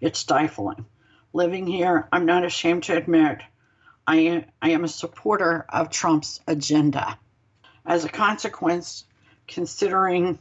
It's 0.00 0.18
stifling. 0.18 0.86
Living 1.34 1.66
here, 1.66 2.08
I'm 2.10 2.24
not 2.24 2.46
ashamed 2.46 2.84
to 2.84 2.96
admit 2.96 3.42
I 4.06 4.16
am, 4.16 4.44
I 4.62 4.70
am 4.70 4.84
a 4.84 4.88
supporter 4.88 5.66
of 5.68 5.90
Trump's 5.90 6.40
agenda. 6.46 7.18
As 7.84 8.06
a 8.06 8.08
consequence, 8.08 9.04
considering 9.46 10.38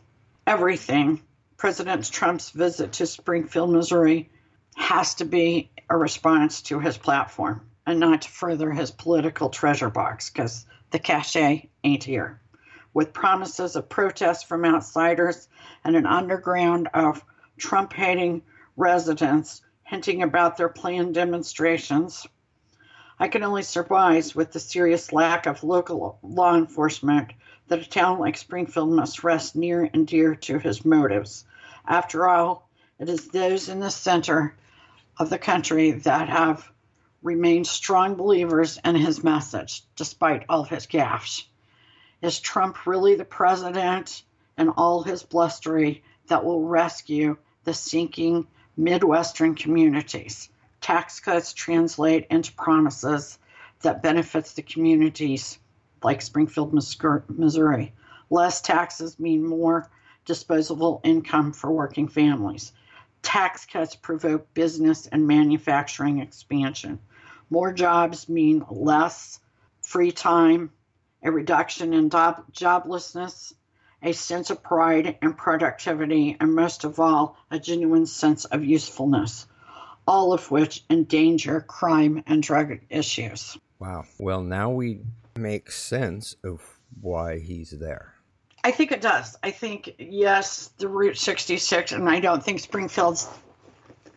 everything, 0.48 1.22
President 1.58 2.10
Trump's 2.10 2.52
visit 2.52 2.94
to 2.94 3.06
Springfield, 3.06 3.72
Missouri 3.72 4.30
has 4.78 5.16
to 5.16 5.26
be 5.26 5.72
a 5.90 5.98
response 5.98 6.62
to 6.62 6.80
his 6.80 6.98
platform 6.98 7.70
and 7.86 8.00
not 8.00 8.22
to 8.22 8.30
further 8.30 8.72
his 8.72 8.92
political 8.92 9.50
treasure 9.50 9.90
box 9.90 10.30
because 10.30 10.66
the 10.92 11.00
cachet 11.00 11.68
ain't 11.84 12.06
here. 12.06 12.40
With 12.96 13.12
promises 13.12 13.76
of 13.76 13.90
protests 13.90 14.44
from 14.44 14.64
outsiders 14.64 15.50
and 15.84 15.98
an 15.98 16.06
underground 16.06 16.88
of 16.94 17.26
Trump 17.58 17.92
hating 17.92 18.44
residents 18.78 19.62
hinting 19.84 20.24
about 20.24 20.56
their 20.56 20.70
planned 20.70 21.14
demonstrations, 21.14 22.26
I 23.20 23.28
can 23.28 23.44
only 23.44 23.64
surmise 23.64 24.34
with 24.34 24.54
the 24.54 24.62
serious 24.62 25.12
lack 25.12 25.46
of 25.46 25.62
local 25.62 26.20
law 26.24 26.56
enforcement 26.56 27.34
that 27.68 27.82
a 27.82 27.90
town 27.90 28.18
like 28.20 28.38
Springfield 28.38 28.94
must 28.94 29.26
rest 29.26 29.58
near 29.58 29.90
and 29.94 30.08
dear 30.08 30.34
to 30.34 30.58
his 30.58 30.86
motives. 30.86 31.44
After 31.86 32.30
all, 32.30 32.70
it 32.98 33.10
is 33.10 33.28
those 33.28 33.68
in 33.68 33.82
the 33.82 33.92
center 33.92 34.56
of 35.18 35.30
the 35.30 35.38
country 35.38 35.92
that 35.92 36.30
have 36.30 36.72
remained 37.22 37.68
strong 37.68 38.16
believers 38.16 38.80
in 38.86 38.96
his 38.96 39.22
message, 39.22 39.84
despite 39.98 40.46
all 40.48 40.64
his 40.64 40.88
gaffes. 40.88 41.44
Is 42.26 42.40
Trump 42.40 42.88
really 42.88 43.14
the 43.14 43.24
president 43.24 44.24
and 44.58 44.72
all 44.78 45.04
his 45.04 45.22
blustery 45.22 46.04
that 46.26 46.44
will 46.44 46.64
rescue 46.64 47.38
the 47.66 47.74
sinking 47.76 48.48
Midwestern 48.76 49.54
communities? 49.54 50.50
tax 50.82 51.20
cuts 51.20 51.54
translate 51.54 52.26
into 52.32 52.52
promises 52.54 53.38
that 53.82 54.02
benefits 54.02 54.54
the 54.54 54.64
communities 54.64 55.60
like 56.04 56.22
Springfield, 56.24 56.74
Missouri. 56.74 57.94
Less 58.32 58.60
taxes 58.62 59.20
mean 59.20 59.44
more 59.44 59.88
disposable 60.26 61.02
income 61.04 61.54
for 61.54 61.72
working 61.72 62.08
families. 62.08 62.72
Tax 63.22 63.68
cuts 63.68 63.96
provoke 63.96 64.52
business 64.56 65.06
and 65.06 65.28
manufacturing 65.28 66.22
expansion. 66.22 66.98
More 67.52 67.72
jobs 67.72 68.28
mean 68.28 68.66
less 68.72 69.40
free 69.84 70.12
time, 70.12 70.72
a 71.26 71.32
reduction 71.32 71.94
in 71.94 72.10
job- 72.10 72.46
joblessness, 72.54 73.54
a 74.02 74.14
sense 74.14 74.50
of 74.50 74.64
pride 74.64 75.18
and 75.22 75.38
productivity, 75.38 76.38
and 76.40 76.56
most 76.56 76.86
of 76.86 77.00
all, 77.00 77.38
a 77.52 77.60
genuine 77.60 78.06
sense 78.06 78.46
of 78.46 78.64
usefulness 78.64 79.48
all 80.08 80.34
of 80.34 80.52
which 80.52 80.84
endanger 80.90 81.62
crime 81.62 82.24
and 82.28 82.44
drug 82.44 82.80
issues. 82.90 83.58
Wow. 83.80 84.06
Well, 84.20 84.42
now 84.42 84.70
we 84.70 85.02
make 85.36 85.72
sense 85.72 86.36
of 86.44 86.62
why 87.02 87.40
he's 87.40 87.72
there. 87.72 88.14
I 88.64 88.72
think 88.72 88.92
it 88.92 89.02
does. 89.02 89.38
I 89.44 89.52
think, 89.52 89.96
yes, 90.00 90.72
the 90.78 90.88
Route 90.88 91.18
66, 91.18 91.92
and 91.92 92.10
I 92.10 92.20
don't 92.20 92.44
think 92.44 92.60
Springfield's 92.60 93.28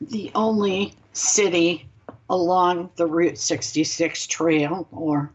the 0.01 0.31
only 0.35 0.95
city 1.13 1.87
along 2.31 2.91
the 2.97 3.07
Route 3.07 3.39
66 3.39 4.27
trail 4.27 4.87
or, 4.93 5.33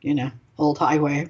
you 0.00 0.14
know, 0.14 0.30
old 0.58 0.78
highway 0.78 1.28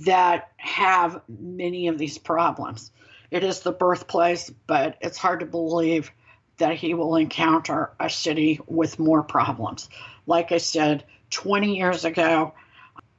that 0.00 0.50
have 0.56 1.22
many 1.28 1.88
of 1.88 1.98
these 1.98 2.18
problems. 2.18 2.90
It 3.30 3.44
is 3.44 3.60
the 3.60 3.72
birthplace, 3.72 4.50
but 4.66 4.96
it's 5.00 5.18
hard 5.18 5.40
to 5.40 5.46
believe 5.46 6.10
that 6.58 6.76
he 6.76 6.94
will 6.94 7.16
encounter 7.16 7.90
a 7.98 8.08
city 8.08 8.60
with 8.66 8.98
more 8.98 9.22
problems. 9.22 9.88
Like 10.26 10.52
I 10.52 10.58
said, 10.58 11.04
20 11.30 11.76
years 11.76 12.04
ago, 12.04 12.54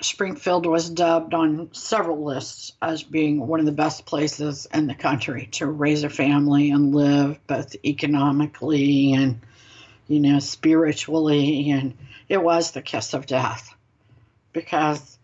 Springfield 0.02 0.66
was 0.66 0.90
dubbed 0.90 1.34
on 1.34 1.74
several 1.74 2.24
lists 2.24 2.74
as 2.82 3.04
being 3.04 3.46
one 3.46 3.60
of 3.60 3.66
the 3.66 3.72
best 3.72 4.06
places 4.06 4.68
in 4.74 4.88
the 4.88 4.96
country 4.96 5.48
to 5.54 5.66
raise 5.66 6.04
a 6.04 6.10
family 6.10 6.72
and 6.72 6.94
live, 6.94 7.40
both 7.48 7.76
economically 7.84 9.14
and, 9.14 9.40
you 10.08 10.20
know, 10.20 10.40
spiritually. 10.40 11.72
And 11.72 11.98
it 12.28 12.42
was 12.42 12.72
the 12.72 12.82
kiss 12.82 13.14
of 13.14 13.26
death 13.26 13.75
because 14.56 15.20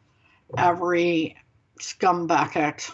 every 0.56 1.36
scumbucket 1.80 2.92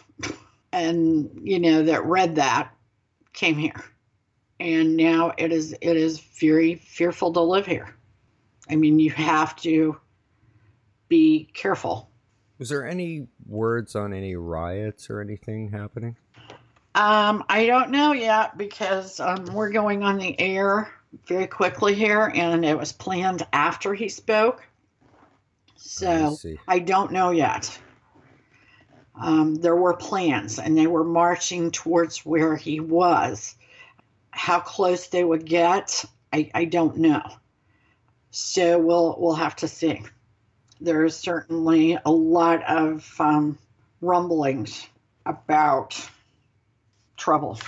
and, 0.71 1.41
you 1.43 1.59
know, 1.59 1.83
that 1.83 2.05
read 2.05 2.35
that 2.35 2.73
came 3.33 3.57
here 3.57 3.83
and 4.59 4.97
now 4.97 5.33
it 5.37 5.51
is 5.51 5.73
it 5.81 5.97
is 5.97 6.19
very 6.19 6.75
fearful 6.75 7.33
to 7.33 7.41
live 7.41 7.65
here. 7.65 7.95
I 8.69 8.75
mean, 8.75 8.99
you 8.99 9.11
have 9.11 9.55
to 9.57 9.97
be 11.07 11.49
careful. 11.53 12.09
Was 12.57 12.69
there 12.69 12.87
any 12.87 13.27
words 13.45 13.95
on 13.95 14.13
any 14.13 14.35
riots 14.35 15.09
or 15.09 15.21
anything 15.21 15.69
happening? 15.69 16.17
Um, 16.95 17.43
I 17.47 17.67
don't 17.67 17.91
know 17.91 18.13
yet 18.13 18.57
because 18.57 19.19
um, 19.19 19.45
we're 19.53 19.69
going 19.69 20.03
on 20.03 20.17
the 20.17 20.39
air 20.39 20.91
very 21.27 21.45
quickly 21.45 21.93
here, 21.93 22.31
and 22.33 22.65
it 22.65 22.77
was 22.77 22.91
planned 22.91 23.45
after 23.53 23.93
he 23.93 24.09
spoke. 24.09 24.67
So 25.77 26.37
I, 26.67 26.75
I 26.75 26.79
don't 26.79 27.11
know 27.11 27.31
yet. 27.31 27.77
Um, 29.15 29.55
there 29.55 29.75
were 29.75 29.95
plans, 29.95 30.59
and 30.59 30.77
they 30.77 30.87
were 30.87 31.03
marching 31.03 31.71
towards 31.71 32.25
where 32.25 32.55
he 32.55 32.79
was 32.79 33.55
how 34.37 34.59
close 34.59 35.07
they 35.07 35.23
would 35.23 35.45
get, 35.45 36.05
I, 36.31 36.49
I 36.53 36.65
don't 36.65 36.97
know. 36.97 37.23
So 38.29 38.77
we'll 38.77 39.15
we'll 39.17 39.35
have 39.35 39.55
to 39.57 39.67
see. 39.67 40.03
There 40.79 41.03
is 41.05 41.15
certainly 41.15 41.97
a 42.05 42.11
lot 42.11 42.63
of 42.69 43.11
um, 43.19 43.57
rumblings 43.99 44.87
about 45.25 45.99
trouble. 47.17 47.59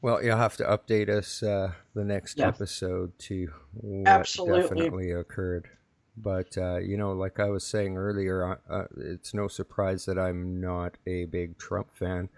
Well, 0.00 0.24
you'll 0.24 0.38
have 0.38 0.56
to 0.56 0.64
update 0.64 1.10
us 1.10 1.42
uh, 1.42 1.72
the 1.94 2.04
next 2.04 2.38
yeah. 2.38 2.48
episode 2.48 3.16
to 3.20 3.52
what 3.72 4.08
Absolutely. 4.08 4.62
definitely 4.62 5.10
occurred. 5.10 5.68
But 6.16 6.56
uh, 6.58 6.78
you 6.78 6.96
know, 6.96 7.12
like 7.12 7.40
I 7.40 7.48
was 7.48 7.64
saying 7.64 7.96
earlier, 7.96 8.58
uh, 8.68 8.84
it's 8.96 9.34
no 9.34 9.48
surprise 9.48 10.04
that 10.06 10.18
I'm 10.18 10.60
not 10.60 10.96
a 11.06 11.24
big 11.24 11.58
Trump 11.58 11.92
fan. 11.92 12.28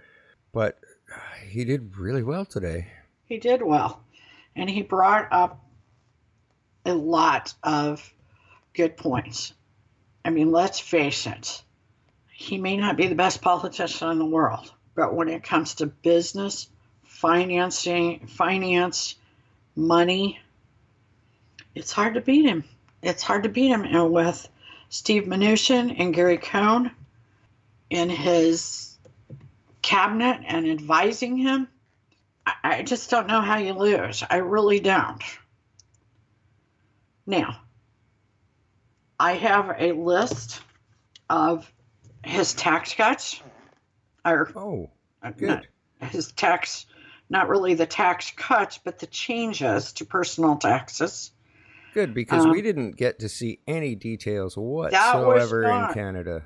But 0.52 0.78
he 1.48 1.64
did 1.64 1.96
really 1.96 2.22
well 2.22 2.44
today 2.44 2.86
he 3.26 3.38
did 3.38 3.62
well. 3.62 4.02
And 4.56 4.70
he 4.70 4.82
brought 4.82 5.28
up 5.32 5.64
a 6.86 6.94
lot 6.94 7.54
of 7.62 8.12
good 8.72 8.96
points. 8.96 9.52
I 10.24 10.30
mean, 10.30 10.52
let's 10.52 10.78
face 10.78 11.26
it, 11.26 11.62
he 12.32 12.58
may 12.58 12.76
not 12.76 12.96
be 12.96 13.06
the 13.06 13.14
best 13.14 13.42
politician 13.42 14.10
in 14.10 14.18
the 14.18 14.24
world, 14.24 14.72
but 14.94 15.14
when 15.14 15.28
it 15.28 15.42
comes 15.42 15.76
to 15.76 15.86
business, 15.86 16.68
financing, 17.04 18.26
finance, 18.26 19.16
money, 19.74 20.40
it's 21.74 21.92
hard 21.92 22.14
to 22.14 22.20
beat 22.20 22.46
him. 22.46 22.64
It's 23.04 23.22
hard 23.22 23.42
to 23.42 23.48
beat 23.48 23.68
him. 23.68 23.84
And 23.84 24.12
with 24.12 24.48
Steve 24.88 25.24
Mnuchin 25.24 25.94
and 25.98 26.14
Gary 26.14 26.38
Cohn, 26.38 26.90
in 27.90 28.08
his 28.08 28.98
cabinet 29.82 30.40
and 30.46 30.66
advising 30.66 31.36
him, 31.36 31.68
I, 32.46 32.54
I 32.62 32.82
just 32.82 33.10
don't 33.10 33.26
know 33.26 33.40
how 33.40 33.58
you 33.58 33.74
lose. 33.74 34.22
I 34.28 34.36
really 34.36 34.80
don't. 34.80 35.22
Now, 37.26 37.58
I 39.20 39.34
have 39.34 39.76
a 39.78 39.92
list 39.92 40.60
of 41.30 41.70
his 42.24 42.54
tax 42.54 42.94
cuts, 42.94 43.40
or 44.24 44.50
Oh, 44.56 44.90
uh, 45.22 45.30
good. 45.30 45.66
not 46.00 46.10
his 46.10 46.32
tax, 46.32 46.86
not 47.30 47.48
really 47.48 47.74
the 47.74 47.86
tax 47.86 48.32
cuts, 48.36 48.78
but 48.78 48.98
the 48.98 49.06
changes 49.06 49.92
to 49.94 50.04
personal 50.04 50.56
taxes. 50.56 51.30
Good, 51.94 52.12
because 52.12 52.44
Um, 52.44 52.50
we 52.50 52.60
didn't 52.60 52.96
get 52.96 53.20
to 53.20 53.28
see 53.28 53.60
any 53.68 53.94
details 53.94 54.56
whatsoever 54.56 55.62
in 55.62 55.94
Canada. 55.94 56.42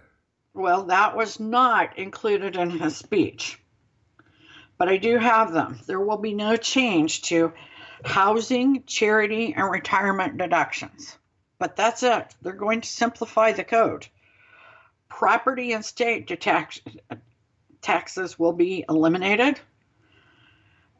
Well, 0.52 0.84
that 0.84 1.16
was 1.16 1.40
not 1.40 1.98
included 1.98 2.54
in 2.54 2.68
his 2.68 2.98
speech. 2.98 3.58
But 4.76 4.90
I 4.90 4.98
do 4.98 5.16
have 5.16 5.54
them. 5.54 5.80
There 5.86 6.00
will 6.00 6.18
be 6.18 6.34
no 6.34 6.56
change 6.56 7.22
to 7.22 7.54
housing, 8.04 8.84
charity, 8.84 9.54
and 9.54 9.70
retirement 9.70 10.36
deductions. 10.36 11.16
But 11.58 11.76
that's 11.76 12.02
it. 12.02 12.34
They're 12.42 12.52
going 12.52 12.82
to 12.82 12.88
simplify 12.88 13.52
the 13.52 13.64
code. 13.64 14.06
Property 15.08 15.72
and 15.72 15.82
state 15.82 16.28
tax, 16.40 16.78
taxes 17.80 18.38
will 18.38 18.52
be 18.52 18.84
eliminated, 18.86 19.58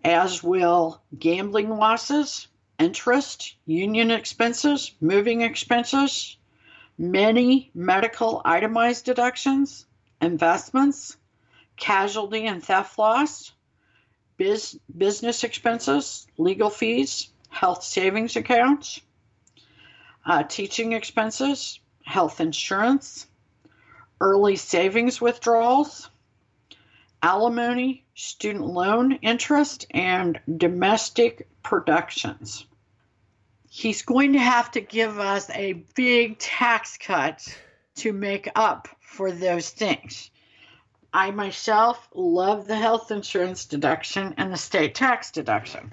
as 0.02 0.42
will 0.42 1.02
gambling 1.16 1.68
losses, 1.68 2.48
interest, 2.78 3.56
union 3.66 4.10
expenses, 4.10 4.92
moving 5.00 5.40
expenses, 5.40 6.36
many 6.96 7.70
medical 7.74 8.40
itemized 8.44 9.04
deductions, 9.04 9.84
investments, 10.20 11.16
casualty 11.76 12.46
and 12.46 12.62
theft 12.62 12.98
loss, 12.98 13.52
biz, 14.36 14.78
business 14.96 15.42
expenses, 15.42 16.26
legal 16.38 16.70
fees, 16.70 17.30
health 17.48 17.82
savings 17.82 18.36
accounts, 18.36 19.00
uh, 20.24 20.44
teaching 20.44 20.92
expenses, 20.92 21.80
health 22.04 22.40
insurance, 22.40 23.26
early 24.20 24.56
savings 24.56 25.20
withdrawals, 25.20 26.10
alimony, 27.22 28.04
student 28.14 28.66
loan 28.66 29.12
interest, 29.22 29.86
and 29.90 30.40
domestic 30.56 31.48
productions 31.62 32.66
he's 33.78 34.02
going 34.02 34.32
to 34.32 34.40
have 34.40 34.72
to 34.72 34.80
give 34.80 35.20
us 35.20 35.48
a 35.50 35.84
big 35.94 36.36
tax 36.38 36.98
cut 36.98 37.46
to 37.94 38.12
make 38.12 38.50
up 38.56 38.88
for 39.00 39.30
those 39.30 39.70
things. 39.70 40.32
I 41.12 41.30
myself 41.30 42.08
love 42.12 42.66
the 42.66 42.74
health 42.74 43.12
insurance 43.12 43.66
deduction 43.66 44.34
and 44.36 44.52
the 44.52 44.56
state 44.56 44.96
tax 44.96 45.30
deduction. 45.30 45.92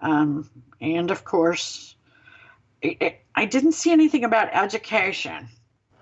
Um, 0.00 0.50
and 0.80 1.12
of 1.12 1.24
course, 1.24 1.94
it, 2.82 2.96
it, 3.00 3.20
I 3.36 3.44
didn't 3.44 3.72
see 3.72 3.92
anything 3.92 4.24
about 4.24 4.48
education. 4.52 5.48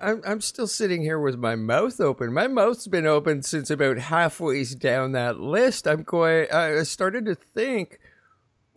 I'm, 0.00 0.22
I'm 0.26 0.40
still 0.40 0.66
sitting 0.66 1.02
here 1.02 1.20
with 1.20 1.36
my 1.36 1.56
mouth 1.56 2.00
open. 2.00 2.32
My 2.32 2.48
mouth's 2.48 2.88
been 2.88 3.06
open 3.06 3.42
since 3.42 3.70
about 3.70 3.98
halfway 3.98 4.64
down 4.64 5.12
that 5.12 5.38
list. 5.38 5.86
I'm 5.86 6.04
going. 6.04 6.50
I 6.50 6.82
started 6.84 7.26
to 7.26 7.34
think, 7.34 8.00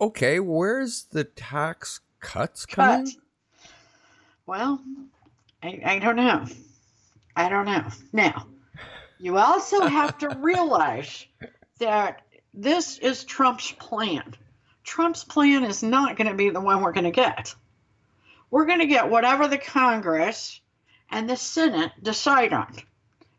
okay, 0.00 0.40
where's 0.40 1.04
the 1.04 1.24
tax 1.24 2.00
cuts 2.20 2.66
coming? 2.66 3.06
Cut. 3.06 3.14
Well, 4.46 4.82
I, 5.62 5.80
I 5.84 5.98
don't 5.98 6.16
know. 6.16 6.46
I 7.36 7.48
don't 7.48 7.66
know. 7.66 7.86
Now, 8.12 8.46
you 9.18 9.38
also 9.38 9.86
have 9.86 10.18
to 10.18 10.28
realize 10.40 11.26
that 11.78 12.22
this 12.54 12.98
is 12.98 13.24
Trump's 13.24 13.72
plan. 13.72 14.34
Trump's 14.84 15.24
plan 15.24 15.64
is 15.64 15.82
not 15.82 16.16
going 16.16 16.28
to 16.28 16.34
be 16.34 16.50
the 16.50 16.60
one 16.60 16.82
we're 16.82 16.92
going 16.92 17.04
to 17.04 17.10
get. 17.10 17.54
We're 18.50 18.66
going 18.66 18.78
to 18.78 18.86
get 18.86 19.10
whatever 19.10 19.46
the 19.46 19.58
Congress 19.58 20.60
and 21.10 21.28
the 21.28 21.36
Senate 21.36 21.92
decide 22.02 22.52
on, 22.52 22.74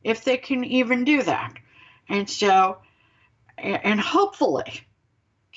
if 0.03 0.23
they 0.23 0.37
can 0.37 0.63
even 0.63 1.03
do 1.03 1.23
that. 1.23 1.53
And 2.07 2.29
so, 2.29 2.77
and 3.57 3.99
hopefully, 3.99 4.87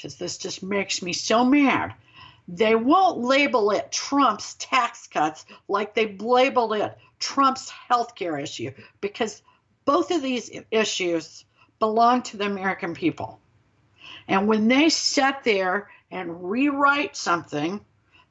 because 0.02 0.16
this 0.16 0.36
just 0.36 0.64
makes 0.64 1.00
me 1.00 1.12
so 1.12 1.44
mad, 1.44 1.94
they 2.48 2.74
won't 2.74 3.18
label 3.18 3.70
it 3.70 3.92
Trump's 3.92 4.54
tax 4.54 5.06
cuts 5.06 5.44
like 5.68 5.94
they 5.94 6.16
labeled 6.16 6.74
it 6.74 6.98
Trump's 7.20 7.72
healthcare 7.88 8.42
issue, 8.42 8.72
because 9.00 9.42
both 9.84 10.10
of 10.10 10.20
these 10.20 10.50
issues 10.72 11.44
belong 11.78 12.22
to 12.22 12.36
the 12.36 12.46
American 12.46 12.94
people. 12.94 13.38
And 14.26 14.48
when 14.48 14.66
they 14.66 14.88
sit 14.88 15.44
there 15.44 15.88
and 16.10 16.50
rewrite 16.50 17.16
something 17.16 17.80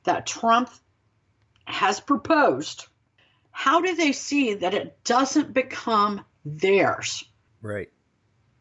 that 0.04 0.26
Trump 0.26 0.70
has 1.64 2.02
proposed, 2.02 2.86
how 3.52 3.80
do 3.80 3.96
they 3.96 4.12
see 4.12 4.56
that 4.56 4.74
it 4.74 5.02
doesn't 5.06 5.54
become 5.54 6.26
theirs? 6.44 7.24
Right. 7.62 7.90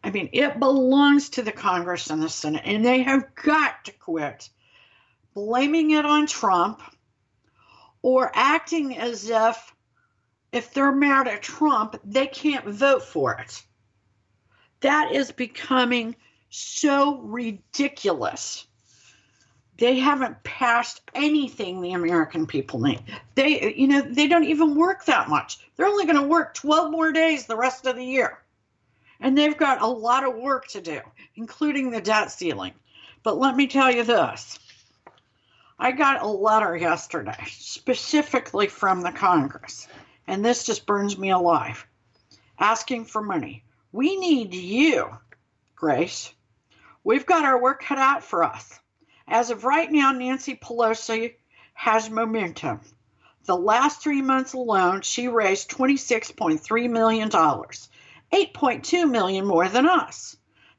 I 0.03 0.11
mean, 0.11 0.31
it 0.33 0.59
belongs 0.59 1.31
to 1.31 1.43
the 1.43 1.53
Congress 1.53 2.11
and 2.11 2.23
the 2.23 2.29
Senate, 2.29 2.63
and 2.65 2.85
they 2.85 3.03
have 3.03 3.35
got 3.35 3.85
to 3.85 3.93
quit 3.93 4.49
blaming 5.35 5.93
it 5.93 6.05
on 6.05 6.27
Trump 6.27 6.83
or 8.03 8.31
acting 8.35 8.97
as 8.97 9.29
if 9.29 9.75
if 10.53 10.75
they're 10.75 10.93
mad 10.93 11.29
at 11.29 11.43
Trump, 11.43 12.01
they 12.05 12.27
can't 12.27 12.67
vote 12.67 13.05
for 13.05 13.35
it. 13.35 13.63
That 14.81 15.13
is 15.13 15.31
becoming 15.31 16.17
so 16.49 17.19
ridiculous. 17.19 18.67
They 19.79 20.01
haven't 20.01 20.43
passed 20.43 21.01
anything 21.15 21.81
the 21.81 21.93
American 21.93 22.47
people 22.47 22.81
need. 22.81 23.01
They, 23.37 23.75
you 23.75 23.87
know, 23.87 24.01
they 24.03 24.27
don't 24.27 24.45
even 24.45 24.75
work 24.75 25.05
that 25.05 25.29
much. 25.29 25.59
They're 25.77 25.87
only 25.87 26.05
going 26.05 26.21
to 26.21 26.27
work 26.27 26.55
12 26.55 26.91
more 26.91 27.13
days 27.13 27.47
the 27.47 27.57
rest 27.57 27.87
of 27.87 27.95
the 27.95 28.05
year. 28.05 28.40
And 29.21 29.37
they've 29.37 29.57
got 29.57 29.83
a 29.83 29.87
lot 29.87 30.27
of 30.27 30.37
work 30.37 30.69
to 30.69 30.81
do, 30.81 31.01
including 31.37 31.91
the 31.91 32.01
debt 32.01 32.31
ceiling. 32.33 32.73
But 33.23 33.39
let 33.39 33.55
me 33.55 33.67
tell 33.67 33.91
you 33.91 34.05
this 34.05 34.59
I 35.79 35.93
got 35.93 36.23
a 36.23 36.29
letter 36.29 36.77
yesterday, 36.77 37.43
specifically 37.49 38.67
from 38.67 39.01
the 39.01 39.13
Congress, 39.13 39.89
and 40.27 40.45
this 40.45 40.65
just 40.65 40.87
burns 40.87 41.17
me 41.17 41.31
alive, 41.31 41.87
asking 42.59 43.07
for 43.07 43.23
money. 43.23 43.65
We 43.93 44.17
need 44.17 44.55
you, 44.55 45.09
Grace. 45.75 46.33
We've 47.03 47.25
got 47.25 47.45
our 47.45 47.61
work 47.61 47.83
cut 47.83 47.99
out 47.99 48.23
for 48.23 48.45
us. 48.45 48.79
As 49.27 49.51
of 49.51 49.65
right 49.65 49.91
now, 49.91 50.13
Nancy 50.13 50.55
Pelosi 50.55 51.35
has 51.73 52.11
momentum. 52.11 52.81
The 53.45 53.57
last 53.57 54.03
three 54.03 54.21
months 54.21 54.53
alone, 54.53 55.01
she 55.01 55.29
raised 55.29 55.71
$26.3 55.71 56.91
million, 56.91 57.31
8.2 58.33 59.11
million 59.11 59.47
more 59.47 59.69
than 59.69 59.87
us. 59.87 60.37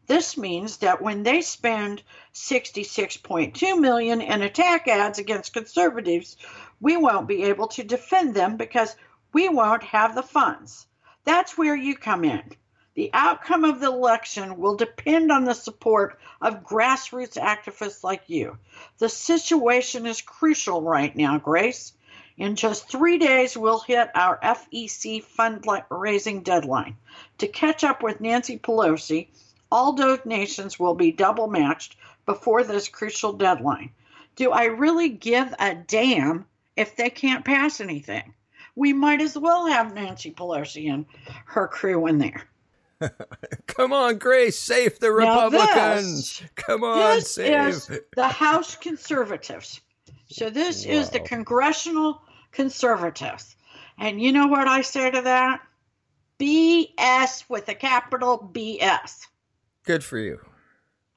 This 0.07 0.37
means 0.37 0.77
that 0.77 1.01
when 1.01 1.23
they 1.23 1.41
spend 1.41 2.01
66.2 2.33 3.79
million 3.79 4.21
in 4.21 4.41
attack 4.41 4.87
ads 4.87 5.19
against 5.19 5.53
conservatives, 5.53 6.37
we 6.79 6.97
won't 6.97 7.27
be 7.27 7.43
able 7.43 7.67
to 7.69 7.83
defend 7.83 8.33
them 8.33 8.57
because 8.57 8.95
we 9.33 9.47
won't 9.47 9.83
have 9.83 10.15
the 10.15 10.23
funds. 10.23 10.87
That's 11.23 11.57
where 11.57 11.75
you 11.75 11.95
come 11.95 12.25
in. 12.25 12.55
The 12.93 13.09
outcome 13.13 13.63
of 13.63 13.79
the 13.79 13.87
election 13.87 14.57
will 14.57 14.75
depend 14.75 15.31
on 15.31 15.45
the 15.45 15.53
support 15.53 16.19
of 16.41 16.63
grassroots 16.63 17.37
activists 17.41 18.03
like 18.03 18.23
you. 18.27 18.57
The 18.97 19.07
situation 19.07 20.05
is 20.05 20.21
crucial 20.21 20.81
right 20.81 21.15
now, 21.15 21.37
Grace. 21.37 21.93
In 22.41 22.55
just 22.55 22.89
three 22.89 23.19
days, 23.19 23.55
we'll 23.55 23.81
hit 23.81 24.09
our 24.15 24.39
FEC 24.41 25.23
fundraising 25.23 26.43
deadline. 26.43 26.97
To 27.37 27.47
catch 27.47 27.83
up 27.83 28.01
with 28.01 28.19
Nancy 28.19 28.57
Pelosi, 28.57 29.27
all 29.71 29.93
donations 29.93 30.79
will 30.79 30.95
be 30.95 31.11
double 31.11 31.45
matched 31.47 31.97
before 32.25 32.63
this 32.63 32.87
crucial 32.87 33.31
deadline. 33.33 33.91
Do 34.35 34.49
I 34.49 34.63
really 34.63 35.09
give 35.09 35.53
a 35.59 35.75
damn 35.75 36.47
if 36.75 36.95
they 36.95 37.11
can't 37.11 37.45
pass 37.45 37.79
anything? 37.79 38.33
We 38.75 38.91
might 38.91 39.21
as 39.21 39.37
well 39.37 39.67
have 39.67 39.93
Nancy 39.93 40.31
Pelosi 40.31 40.91
and 40.91 41.05
her 41.45 41.67
crew 41.67 42.07
in 42.07 42.17
there. 42.17 42.41
Come 43.67 43.93
on, 43.93 44.17
Grace, 44.17 44.57
save 44.57 44.97
the 44.97 45.11
Republicans. 45.11 46.39
this- 46.39 46.49
Come 46.55 46.83
on, 46.83 47.17
this 47.17 47.35
save. 47.35 47.67
is 47.67 47.91
the 48.15 48.27
House 48.27 48.75
conservatives. 48.77 49.79
So 50.27 50.49
this 50.49 50.85
is 50.85 51.11
the 51.11 51.19
congressional 51.19 52.23
conservatives. 52.51 53.55
And 53.97 54.21
you 54.21 54.31
know 54.31 54.47
what 54.47 54.67
I 54.67 54.81
say 54.81 55.11
to 55.11 55.21
that? 55.21 55.61
BS 56.39 57.43
with 57.49 57.67
a 57.69 57.75
capital 57.75 58.49
BS. 58.53 59.27
Good 59.83 60.03
for 60.03 60.17
you. 60.17 60.39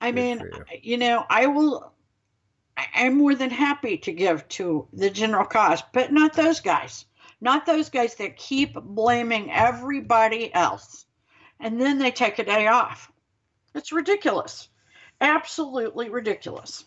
I 0.00 0.10
Good 0.10 0.14
mean, 0.14 0.38
you. 0.40 0.64
you 0.82 0.96
know, 0.98 1.24
I 1.28 1.46
will 1.46 1.92
I'm 2.76 3.16
more 3.18 3.34
than 3.34 3.50
happy 3.50 3.98
to 3.98 4.12
give 4.12 4.46
to 4.48 4.88
the 4.92 5.10
general 5.10 5.46
cause, 5.46 5.82
but 5.92 6.12
not 6.12 6.34
those 6.34 6.60
guys. 6.60 7.04
not 7.40 7.66
those 7.66 7.90
guys 7.90 8.14
that 8.16 8.36
keep 8.36 8.74
blaming 8.74 9.50
everybody 9.52 10.52
else 10.54 11.04
and 11.60 11.80
then 11.80 11.98
they 11.98 12.10
take 12.10 12.38
a 12.38 12.44
day 12.44 12.66
off. 12.66 13.10
It's 13.74 13.92
ridiculous. 13.92 14.68
Absolutely 15.20 16.08
ridiculous. 16.10 16.84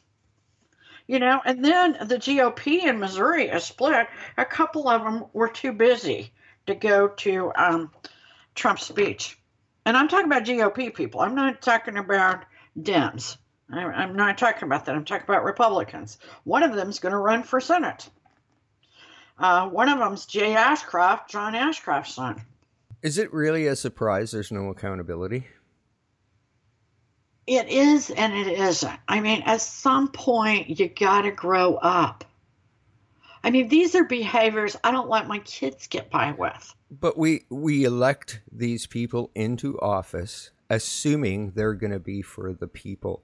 You 1.07 1.19
know, 1.19 1.41
and 1.45 1.63
then 1.63 1.93
the 2.05 2.17
GOP 2.17 2.83
in 2.83 2.99
Missouri 2.99 3.47
is 3.47 3.63
split. 3.63 4.07
A 4.37 4.45
couple 4.45 4.89
of 4.89 5.03
them 5.03 5.25
were 5.31 5.47
too 5.47 5.71
busy 5.71 6.33
to 6.65 6.75
go 6.75 7.07
to 7.07 7.51
um, 7.55 7.91
Trump's 8.55 8.85
speech. 8.85 9.37
And 9.85 9.95
I'm 9.95 10.09
talking 10.09 10.25
about 10.25 10.43
GOP 10.43 10.93
people. 10.93 11.21
I'm 11.21 11.33
not 11.33 11.61
talking 11.61 11.97
about 11.97 12.43
Dems. 12.77 13.37
I'm 13.69 14.15
not 14.15 14.37
talking 14.37 14.63
about 14.63 14.85
that. 14.85 14.95
I'm 14.95 15.05
talking 15.05 15.25
about 15.27 15.43
Republicans. 15.43 16.17
One 16.43 16.63
of 16.63 16.75
them's 16.75 16.99
going 16.99 17.13
to 17.13 17.17
run 17.17 17.43
for 17.43 17.59
Senate. 17.59 18.09
Uh, 19.39 19.67
one 19.69 19.89
of 19.89 19.99
them's 19.99 20.25
Jay 20.25 20.55
Ashcroft, 20.55 21.29
John 21.29 21.55
Ashcroft's 21.55 22.13
son. 22.13 22.41
Is 23.01 23.17
it 23.17 23.31
really 23.31 23.67
a 23.67 23.75
surprise 23.75 24.31
there's 24.31 24.51
no 24.51 24.69
accountability? 24.69 25.47
It 27.47 27.69
is 27.69 28.09
and 28.09 28.33
it 28.33 28.59
isn't. 28.59 28.99
I 29.07 29.21
mean, 29.21 29.41
at 29.45 29.61
some 29.61 30.09
point, 30.09 30.79
you 30.79 30.89
got 30.89 31.21
to 31.21 31.31
grow 31.31 31.75
up. 31.75 32.25
I 33.43 33.51
mean, 33.51 33.69
these 33.69 33.95
are 33.95 34.03
behaviors 34.03 34.75
I 34.83 34.91
don't 34.91 35.09
let 35.09 35.27
my 35.27 35.39
kids 35.39 35.87
get 35.87 36.11
by 36.11 36.33
with. 36.33 36.75
But 36.91 37.17
we 37.17 37.45
we 37.49 37.85
elect 37.85 38.41
these 38.51 38.85
people 38.85 39.31
into 39.33 39.79
office 39.79 40.51
assuming 40.69 41.51
they're 41.51 41.73
going 41.73 41.91
to 41.91 41.99
be 41.99 42.21
for 42.21 42.53
the 42.53 42.67
people. 42.67 43.23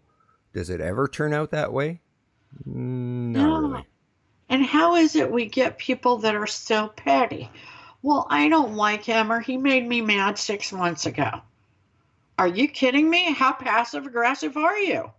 Does 0.53 0.69
it 0.69 0.81
ever 0.81 1.07
turn 1.07 1.33
out 1.33 1.51
that 1.51 1.73
way? 1.73 2.01
No. 2.65 3.59
really. 3.59 3.85
And 4.49 4.65
how 4.65 4.95
is 4.95 5.15
it 5.15 5.31
we 5.31 5.47
get 5.47 5.77
people 5.77 6.19
that 6.19 6.35
are 6.35 6.47
so 6.47 6.87
petty? 6.87 7.49
Well, 8.01 8.27
I 8.29 8.49
don't 8.49 8.75
like 8.75 9.03
him 9.03 9.31
or 9.31 9.39
he 9.39 9.57
made 9.57 9.87
me 9.87 10.01
mad 10.01 10.37
six 10.37 10.71
months 10.71 11.05
ago. 11.05 11.41
Are 12.37 12.47
you 12.47 12.67
kidding 12.67 13.09
me? 13.09 13.33
How 13.33 13.53
passive 13.53 14.05
aggressive 14.05 14.57
are 14.57 14.77
you? 14.77 15.11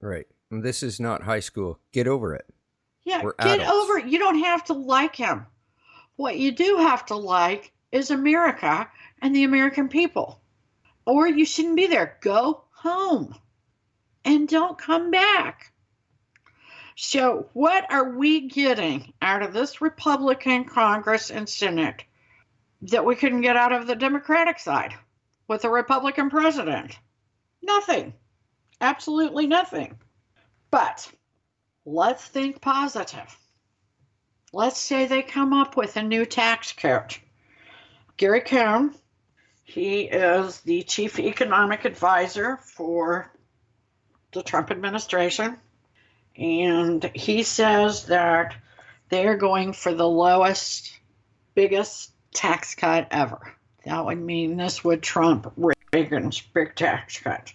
Right. 0.00 0.26
This 0.50 0.82
is 0.82 1.00
not 1.00 1.22
high 1.22 1.40
school. 1.40 1.80
Get 1.92 2.06
over 2.06 2.34
it. 2.34 2.46
Yeah, 3.04 3.22
We're 3.22 3.34
get 3.34 3.60
adults. 3.60 3.72
over 3.72 3.98
it. 3.98 4.06
You 4.06 4.18
don't 4.18 4.42
have 4.44 4.64
to 4.64 4.72
like 4.72 5.16
him. 5.16 5.46
What 6.16 6.38
you 6.38 6.52
do 6.52 6.78
have 6.78 7.06
to 7.06 7.16
like 7.16 7.72
is 7.92 8.10
America 8.10 8.88
and 9.22 9.34
the 9.34 9.44
American 9.44 9.88
people. 9.88 10.40
Or 11.04 11.26
you 11.26 11.44
shouldn't 11.44 11.76
be 11.76 11.86
there. 11.86 12.18
Go 12.20 12.64
home 12.70 13.34
and 14.24 14.48
don't 14.48 14.78
come 14.78 15.10
back. 15.10 15.72
So, 16.96 17.48
what 17.52 17.92
are 17.92 18.16
we 18.16 18.48
getting 18.48 19.12
out 19.20 19.42
of 19.42 19.52
this 19.52 19.80
Republican 19.82 20.64
Congress 20.64 21.30
and 21.30 21.48
Senate 21.48 22.04
that 22.82 23.04
we 23.04 23.16
couldn't 23.16 23.42
get 23.42 23.56
out 23.56 23.72
of 23.72 23.86
the 23.86 23.94
Democratic 23.94 24.58
side 24.58 24.94
with 25.48 25.64
a 25.64 25.70
Republican 25.70 26.30
president? 26.30 26.98
Nothing. 27.62 28.12
Absolutely 28.80 29.46
nothing. 29.46 29.96
But 30.70 31.10
let's 31.84 32.24
think 32.24 32.60
positive. 32.60 33.36
Let's 34.52 34.78
say 34.78 35.06
they 35.06 35.22
come 35.22 35.52
up 35.52 35.76
with 35.76 35.96
a 35.96 36.02
new 36.02 36.26
tax 36.26 36.72
code. 36.72 37.16
Gary 38.16 38.40
Cohn, 38.40 38.94
he 39.64 40.02
is 40.02 40.60
the 40.60 40.82
chief 40.82 41.18
economic 41.18 41.84
advisor 41.84 42.56
for 42.58 43.30
the 44.32 44.42
Trump 44.42 44.70
administration. 44.70 45.56
And 46.36 47.10
he 47.14 47.42
says 47.42 48.06
that 48.06 48.54
they're 49.08 49.36
going 49.36 49.72
for 49.72 49.92
the 49.92 50.08
lowest, 50.08 50.92
biggest 51.54 52.12
tax 52.32 52.74
cut 52.74 53.08
ever. 53.10 53.55
That 53.86 54.04
would 54.04 54.18
mean 54.18 54.56
this 54.56 54.82
would 54.82 55.00
trump 55.00 55.52
Reagan's 55.92 56.40
big 56.40 56.74
tax 56.74 57.20
cut. 57.20 57.52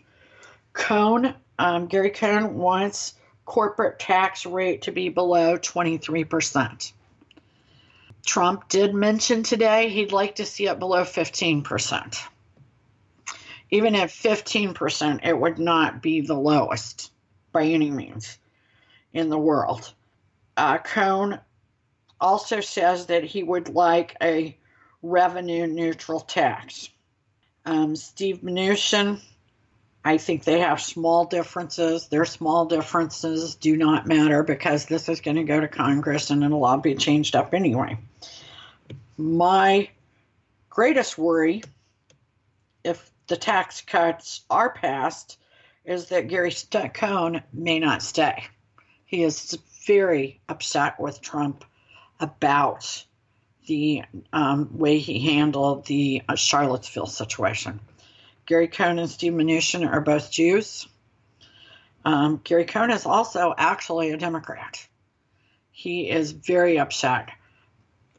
Cohn, 0.72 1.36
um, 1.60 1.88
Gary 1.88 2.10
Cohn 2.10 2.56
wants 2.56 3.16
corporate 3.44 4.00
tax 4.00 4.46
rate 4.46 4.84
to 4.84 4.94
be 4.94 5.10
below 5.10 5.58
23%. 5.58 6.94
Trump 8.26 8.70
did 8.70 8.96
mention 8.96 9.44
today 9.44 9.90
he'd 9.90 10.14
like 10.14 10.36
to 10.36 10.46
see 10.46 10.68
it 10.68 10.80
below 10.80 11.04
15%. 11.04 12.18
Even 13.70 13.96
at 13.96 14.10
15%, 14.10 15.26
it 15.26 15.38
would 15.38 15.60
not 15.60 16.02
be 16.02 16.22
the 16.22 16.34
lowest 16.34 17.12
by 17.52 17.66
any 17.66 17.92
means 17.92 18.38
in 19.12 19.30
the 19.30 19.38
world. 19.38 19.94
Uh, 20.56 20.78
Cohn 20.78 21.42
also 22.22 22.62
says 22.62 23.08
that 23.08 23.26
he 23.26 23.44
would 23.44 23.68
like 23.68 24.16
a 24.22 24.58
revenue 25.02 25.68
neutral 25.68 26.20
tax. 26.20 26.90
Um, 27.66 27.96
Steve 27.96 28.42
Mnuchin 28.42 29.22
I 30.04 30.18
think 30.18 30.44
they 30.44 30.60
have 30.60 30.82
small 30.82 31.26
differences. 31.26 32.08
Their 32.08 32.26
small 32.26 32.66
differences 32.66 33.56
do 33.56 33.78
not 33.78 34.08
matter 34.08 34.42
because 34.42 34.86
this 34.86 35.08
is 35.08 35.22
going 35.22 35.38
to 35.38 35.44
go 35.44 35.60
to 35.60 35.68
Congress 35.68 36.32
and 36.32 36.44
it'll 36.44 36.66
all 36.66 36.78
be 36.78 36.96
changed 36.96 37.36
up 37.36 37.54
anyway. 37.54 38.00
My 39.18 39.90
greatest 40.70 41.20
worry, 41.20 41.64
if 42.84 43.12
the 43.28 43.38
tax 43.38 43.82
cuts 43.82 44.42
are 44.50 44.72
passed, 44.72 45.38
is 45.86 46.08
that 46.08 46.28
Gary 46.28 46.54
Cohn 46.94 47.44
may 47.54 47.78
not 47.78 48.02
stay. 48.02 48.46
He 49.06 49.22
is 49.22 49.58
very 49.86 50.42
upset 50.50 51.00
with 51.00 51.22
Trump 51.22 51.64
about 52.20 53.06
the 53.66 54.04
um, 54.34 54.78
way 54.78 54.98
he 55.00 55.36
handled 55.36 55.86
the 55.86 56.24
uh, 56.28 56.36
Charlottesville 56.36 57.08
situation. 57.08 57.80
Gary 58.46 58.68
Cohn 58.68 59.00
and 59.00 59.10
Steve 59.10 59.34
Mnuchin 59.34 59.90
are 59.90 60.02
both 60.02 60.32
Jews. 60.32 60.88
Um, 62.04 62.42
Gary 62.44 62.66
Cohn 62.66 62.92
is 62.92 63.06
also 63.06 63.54
actually 63.58 64.12
a 64.12 64.18
Democrat. 64.18 64.86
He 65.72 66.10
is 66.10 66.32
very 66.32 66.80
upset. 66.80 67.30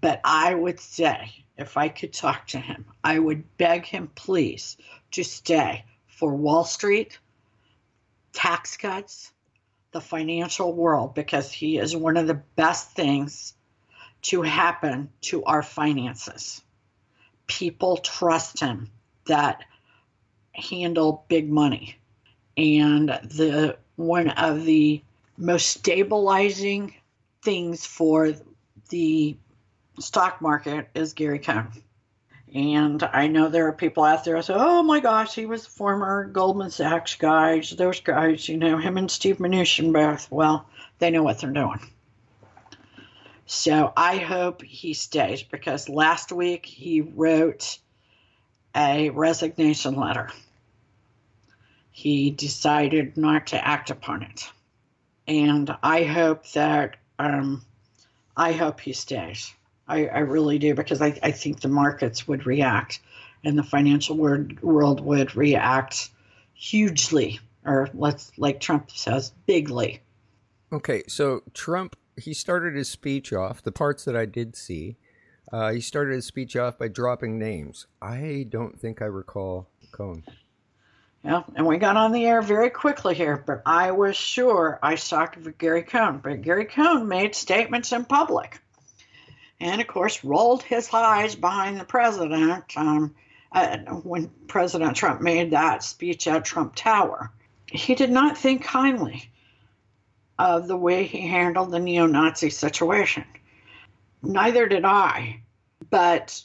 But 0.00 0.20
I 0.24 0.54
would 0.54 0.80
say, 0.80 1.32
if 1.56 1.76
I 1.76 1.88
could 1.88 2.12
talk 2.12 2.48
to 2.48 2.58
him, 2.58 2.86
I 3.04 3.18
would 3.18 3.56
beg 3.56 3.86
him, 3.86 4.10
please, 4.14 4.76
to 5.12 5.22
stay 5.22 5.84
for 6.08 6.34
Wall 6.34 6.64
Street, 6.64 7.18
tax 8.32 8.76
cuts, 8.76 9.32
the 9.92 10.00
financial 10.00 10.72
world, 10.72 11.14
because 11.14 11.52
he 11.52 11.78
is 11.78 11.94
one 11.96 12.16
of 12.16 12.26
the 12.26 12.42
best 12.56 12.92
things 12.92 13.54
to 14.22 14.42
happen 14.42 15.10
to 15.22 15.44
our 15.44 15.62
finances. 15.62 16.62
People 17.46 17.96
trust 17.96 18.60
him 18.60 18.90
that 19.26 19.64
handle 20.52 21.24
big 21.28 21.50
money. 21.50 21.96
And 22.56 23.08
the 23.08 23.76
one 23.96 24.30
of 24.30 24.64
the 24.64 25.02
most 25.36 25.68
stabilizing 25.68 26.94
things 27.42 27.84
for 27.86 28.32
the 28.90 29.36
stock 29.98 30.40
market 30.40 30.88
is 30.94 31.12
Gary 31.14 31.38
Cohn. 31.38 31.68
And 32.54 33.02
I 33.02 33.28
know 33.28 33.48
there 33.48 33.66
are 33.68 33.72
people 33.72 34.04
out 34.04 34.24
there 34.24 34.36
who 34.36 34.42
say, 34.42 34.54
oh 34.54 34.82
my 34.82 35.00
gosh, 35.00 35.34
he 35.34 35.46
was 35.46 35.66
former 35.66 36.26
Goldman 36.26 36.70
Sachs 36.70 37.14
guys. 37.14 37.70
Those 37.70 38.00
guys, 38.00 38.46
you 38.48 38.58
know, 38.58 38.76
him 38.76 38.98
and 38.98 39.10
Steve 39.10 39.38
Mnuchin 39.38 39.92
both. 39.92 40.30
Well, 40.30 40.66
they 40.98 41.10
know 41.10 41.22
what 41.22 41.40
they're 41.40 41.50
doing. 41.50 41.80
So 43.54 43.92
I 43.94 44.16
hope 44.16 44.62
he 44.62 44.94
stays 44.94 45.42
because 45.42 45.90
last 45.90 46.32
week 46.32 46.64
he 46.64 47.02
wrote 47.02 47.78
a 48.74 49.10
resignation 49.10 49.94
letter. 49.94 50.30
He 51.90 52.30
decided 52.30 53.18
not 53.18 53.48
to 53.48 53.62
act 53.62 53.90
upon 53.90 54.22
it. 54.22 54.48
And 55.28 55.70
I 55.82 56.04
hope 56.04 56.50
that, 56.52 56.96
um, 57.18 57.62
I 58.34 58.52
hope 58.52 58.80
he 58.80 58.94
stays. 58.94 59.52
I, 59.86 60.06
I 60.06 60.20
really 60.20 60.58
do 60.58 60.74
because 60.74 61.02
I, 61.02 61.18
I 61.22 61.30
think 61.32 61.60
the 61.60 61.68
markets 61.68 62.26
would 62.26 62.46
react 62.46 63.00
and 63.44 63.58
the 63.58 63.62
financial 63.62 64.16
world, 64.16 64.62
world 64.62 65.00
would 65.04 65.36
react 65.36 66.08
hugely, 66.54 67.38
or 67.66 67.90
let's, 67.92 68.32
like 68.38 68.60
Trump 68.60 68.90
says, 68.90 69.30
bigly. 69.44 70.00
Okay, 70.72 71.02
so 71.06 71.42
Trump, 71.52 71.96
he 72.16 72.34
started 72.34 72.74
his 72.74 72.88
speech 72.88 73.32
off, 73.32 73.62
the 73.62 73.72
parts 73.72 74.04
that 74.04 74.16
I 74.16 74.26
did 74.26 74.56
see, 74.56 74.96
uh, 75.52 75.72
he 75.72 75.80
started 75.80 76.14
his 76.14 76.26
speech 76.26 76.56
off 76.56 76.78
by 76.78 76.88
dropping 76.88 77.38
names. 77.38 77.86
I 78.00 78.46
don't 78.48 78.78
think 78.78 79.02
I 79.02 79.06
recall 79.06 79.68
Cohn. 79.92 80.24
Yeah, 81.24 81.42
and 81.54 81.66
we 81.66 81.78
got 81.78 81.96
on 81.96 82.12
the 82.12 82.26
air 82.26 82.42
very 82.42 82.70
quickly 82.70 83.14
here, 83.14 83.42
but 83.46 83.62
I 83.64 83.92
was 83.92 84.16
sure 84.16 84.78
I 84.82 84.96
saw 84.96 85.26
Gary 85.58 85.82
Cohn. 85.82 86.18
But 86.18 86.42
Gary 86.42 86.64
Cohn 86.64 87.06
made 87.06 87.34
statements 87.34 87.92
in 87.92 88.04
public, 88.04 88.60
and 89.60 89.80
of 89.80 89.86
course 89.86 90.24
rolled 90.24 90.62
his 90.62 90.92
eyes 90.92 91.36
behind 91.36 91.78
the 91.78 91.84
president 91.84 92.76
um, 92.76 93.14
when 94.02 94.30
President 94.48 94.96
Trump 94.96 95.20
made 95.20 95.52
that 95.52 95.84
speech 95.84 96.26
at 96.26 96.44
Trump 96.44 96.74
Tower. 96.74 97.30
He 97.66 97.94
did 97.94 98.10
not 98.10 98.36
think 98.36 98.64
kindly 98.64 99.31
of 100.42 100.66
the 100.66 100.76
way 100.76 101.04
he 101.04 101.20
handled 101.20 101.70
the 101.70 101.78
neo-Nazi 101.78 102.50
situation. 102.50 103.24
Neither 104.22 104.66
did 104.66 104.84
I 104.84 105.40
But, 105.88 106.42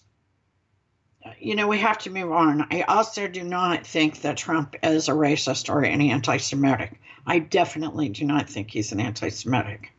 you 1.39 1.55
know, 1.55 1.67
we 1.67 1.79
have 1.79 1.97
to 1.99 2.11
move 2.11 2.31
on. 2.31 2.67
I 2.69 2.83
also 2.83 3.27
do 3.27 3.43
not 3.43 3.87
think 3.87 4.21
that 4.21 4.37
Trump 4.37 4.75
is 4.83 5.09
a 5.09 5.13
racist 5.13 5.69
or 5.69 5.83
an 5.83 6.01
anti 6.01 6.37
Semitic. 6.37 6.99
I 7.25 7.39
definitely 7.39 8.09
do 8.09 8.23
not 8.25 8.49
think 8.49 8.69
he's 8.69 8.91
an 8.91 8.99
anti 8.99 9.29
Semitic. 9.29 9.91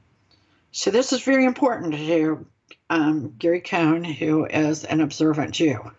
So 0.71 0.93
this 0.93 1.13
is 1.13 1.23
very 1.23 1.45
important 1.45 1.95
to 1.95 2.47
um, 2.91 3.35
Gary 3.37 3.61
Cohn, 3.61 4.05
who 4.05 4.47
is 4.47 4.85
an 4.85 5.01
observant 5.01 5.53
Jew. 5.53 5.91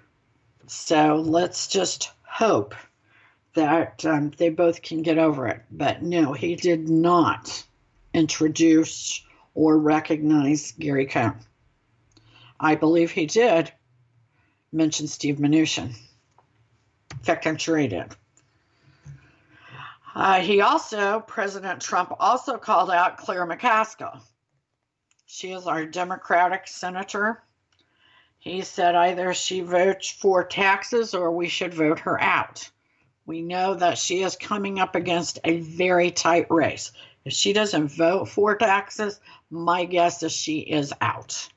So 0.68 1.18
let's 1.26 1.68
just 1.68 2.12
hope 2.24 2.76
that 3.56 4.06
um, 4.06 4.32
they 4.38 4.50
both 4.50 4.82
can 4.82 5.02
get 5.02 5.18
over 5.18 5.48
it. 5.48 5.62
But 5.70 6.02
no, 6.02 6.32
he 6.32 6.56
did 6.56 6.88
not 6.88 7.66
introduce 8.14 9.24
or 9.54 9.78
recognize 9.78 10.74
Gary 10.74 11.06
Cohn. 11.06 11.36
I 12.60 12.76
believe 12.76 13.12
he 13.12 13.26
did 13.26 13.72
mention 14.72 15.08
Steve 15.08 15.38
Mnuchin. 15.38 15.94
In 17.12 17.20
fact, 17.24 17.48
I'm 17.48 17.58
sure 17.58 17.78
he 17.78 17.88
did. 17.88 18.16
Uh, 20.16 20.42
he 20.42 20.62
also, 20.62 21.22
President 21.22 21.82
Trump 21.82 22.14
also 22.20 22.58
called 22.58 22.92
out 22.92 23.18
Claire 23.18 23.48
McCaskill. 23.48 24.22
She 25.26 25.52
is 25.52 25.68
our 25.68 25.86
Democratic 25.86 26.68
senator. 26.68 27.44
He 28.40 28.62
said 28.62 28.96
either 28.96 29.34
she 29.34 29.62
votes 29.62 30.10
for 30.10 30.44
taxes 30.44 31.14
or 31.14 31.32
we 31.32 31.50
should 31.50 31.74
vote 31.74 32.00
her 32.00 32.20
out. 32.20 32.70
We 33.30 33.44
know 33.44 33.76
that 33.76 34.00
she 34.00 34.24
is 34.24 34.36
coming 34.36 34.80
up 34.80 34.96
against 34.96 35.38
a 35.44 35.60
very 35.60 36.10
tight 36.10 36.50
race. 36.50 36.92
If 37.26 37.34
she 37.34 37.54
doesn't 37.54 37.90
vote 37.90 38.28
for 38.28 38.58
taxes, 38.58 39.20
my 39.52 39.86
guess 39.86 40.24
is 40.24 40.32
she 40.32 40.62
is 40.62 40.92
out. 41.00 41.48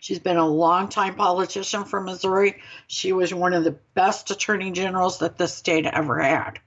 She's 0.00 0.18
been 0.18 0.36
a 0.36 0.46
long-time 0.46 1.14
politician 1.14 1.84
from 1.86 2.04
Missouri. 2.04 2.60
She 2.88 3.14
was 3.14 3.32
one 3.32 3.54
of 3.54 3.64
the 3.64 3.78
best 3.94 4.30
attorney 4.30 4.70
generals 4.70 5.20
that 5.20 5.38
the 5.38 5.48
state 5.48 5.86
ever 5.86 6.20
had. 6.20 6.60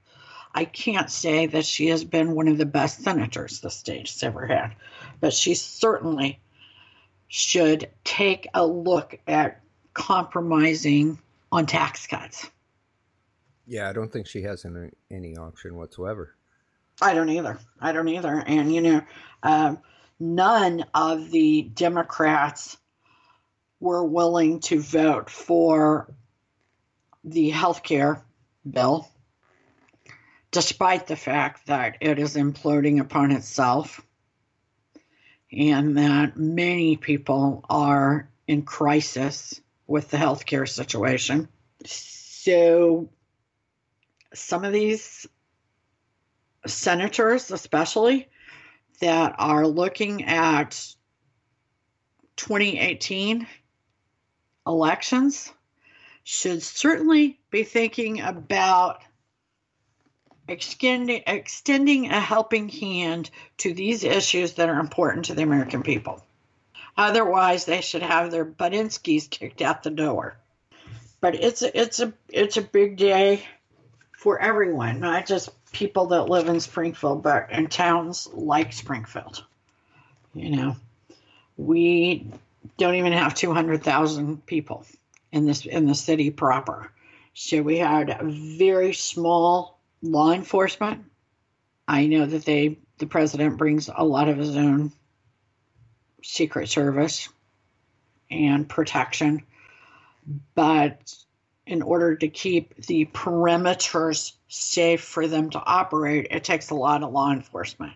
I 0.52 0.64
can't 0.64 1.08
say 1.08 1.46
that 1.46 1.64
she 1.64 1.86
has 1.90 2.02
been 2.02 2.34
one 2.34 2.48
of 2.48 2.58
the 2.58 2.66
best 2.66 3.04
senators 3.04 3.60
the 3.60 3.70
state 3.70 4.08
has 4.08 4.24
ever 4.24 4.44
had, 4.44 4.74
but 5.20 5.32
she 5.32 5.54
certainly 5.54 6.40
should 7.28 7.88
take 8.02 8.48
a 8.54 8.66
look 8.66 9.16
at 9.28 9.60
compromising 9.92 11.20
on 11.52 11.66
tax 11.66 12.08
cuts. 12.08 12.50
Yeah, 13.66 13.88
I 13.88 13.92
don't 13.92 14.12
think 14.12 14.26
she 14.26 14.42
has 14.42 14.64
any, 14.64 14.90
any 15.10 15.36
option 15.36 15.76
whatsoever. 15.76 16.34
I 17.00 17.14
don't 17.14 17.30
either. 17.30 17.58
I 17.80 17.92
don't 17.92 18.08
either. 18.08 18.42
And, 18.46 18.74
you 18.74 18.80
know, 18.80 19.02
um, 19.42 19.78
none 20.20 20.84
of 20.94 21.30
the 21.30 21.62
Democrats 21.62 22.76
were 23.80 24.04
willing 24.04 24.60
to 24.60 24.80
vote 24.80 25.30
for 25.30 26.12
the 27.24 27.50
health 27.50 27.82
care 27.82 28.22
bill, 28.68 29.08
despite 30.50 31.06
the 31.06 31.16
fact 31.16 31.66
that 31.66 31.96
it 32.00 32.18
is 32.18 32.36
imploding 32.36 33.00
upon 33.00 33.32
itself 33.32 34.00
and 35.50 35.96
that 35.96 36.36
many 36.36 36.96
people 36.96 37.64
are 37.68 38.28
in 38.46 38.62
crisis 38.62 39.60
with 39.86 40.10
the 40.10 40.16
healthcare 40.16 40.68
situation. 40.68 41.48
So, 41.84 43.08
some 44.34 44.64
of 44.64 44.72
these 44.72 45.26
senators, 46.66 47.50
especially 47.50 48.28
that 49.00 49.34
are 49.38 49.66
looking 49.66 50.24
at 50.24 50.94
2018 52.36 53.46
elections, 54.66 55.52
should 56.24 56.62
certainly 56.62 57.38
be 57.50 57.64
thinking 57.64 58.20
about 58.20 59.02
extending 60.48 61.22
extending 61.26 62.10
a 62.10 62.20
helping 62.20 62.68
hand 62.68 63.30
to 63.58 63.72
these 63.72 64.04
issues 64.04 64.54
that 64.54 64.68
are 64.68 64.80
important 64.80 65.26
to 65.26 65.34
the 65.34 65.42
American 65.42 65.82
people. 65.82 66.22
Otherwise, 66.96 67.64
they 67.64 67.80
should 67.80 68.02
have 68.02 68.30
their 68.30 68.44
Budinskis 68.44 69.28
kicked 69.28 69.60
out 69.62 69.82
the 69.82 69.90
door. 69.90 70.36
But 71.20 71.34
it's 71.34 71.62
a, 71.62 71.78
it's 71.78 72.00
a 72.00 72.12
it's 72.28 72.56
a 72.56 72.62
big 72.62 72.96
day 72.96 73.44
for 74.24 74.40
everyone, 74.40 75.00
not 75.00 75.26
just 75.26 75.50
people 75.70 76.06
that 76.06 76.30
live 76.30 76.48
in 76.48 76.58
Springfield, 76.58 77.22
but 77.22 77.52
in 77.52 77.66
towns 77.66 78.26
like 78.32 78.72
Springfield. 78.72 79.44
You 80.32 80.56
know, 80.56 80.76
we 81.58 82.26
don't 82.78 82.94
even 82.94 83.12
have 83.12 83.34
200,000 83.34 84.46
people 84.46 84.86
in 85.30 85.44
this 85.44 85.66
in 85.66 85.84
the 85.84 85.94
city 85.94 86.30
proper. 86.30 86.90
So 87.34 87.60
we 87.60 87.76
had 87.76 88.08
a 88.08 88.24
very 88.24 88.94
small 88.94 89.78
law 90.00 90.32
enforcement. 90.32 91.04
I 91.86 92.06
know 92.06 92.24
that 92.24 92.46
they 92.46 92.78
the 92.96 93.06
president 93.06 93.58
brings 93.58 93.90
a 93.94 94.04
lot 94.06 94.30
of 94.30 94.38
his 94.38 94.56
own 94.56 94.90
secret 96.22 96.70
service 96.70 97.28
and 98.30 98.66
protection, 98.66 99.42
but 100.54 101.14
in 101.66 101.82
order 101.82 102.16
to 102.16 102.28
keep 102.28 102.74
the 102.86 103.06
perimeters 103.06 104.32
safe 104.48 105.02
for 105.02 105.26
them 105.26 105.50
to 105.50 105.58
operate, 105.58 106.28
it 106.30 106.44
takes 106.44 106.70
a 106.70 106.74
lot 106.74 107.02
of 107.02 107.12
law 107.12 107.32
enforcement. 107.32 107.94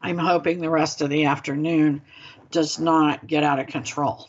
I'm 0.00 0.18
hoping 0.18 0.60
the 0.60 0.70
rest 0.70 1.02
of 1.02 1.10
the 1.10 1.24
afternoon 1.24 2.02
does 2.50 2.78
not 2.78 3.26
get 3.26 3.42
out 3.42 3.58
of 3.58 3.66
control. 3.66 4.28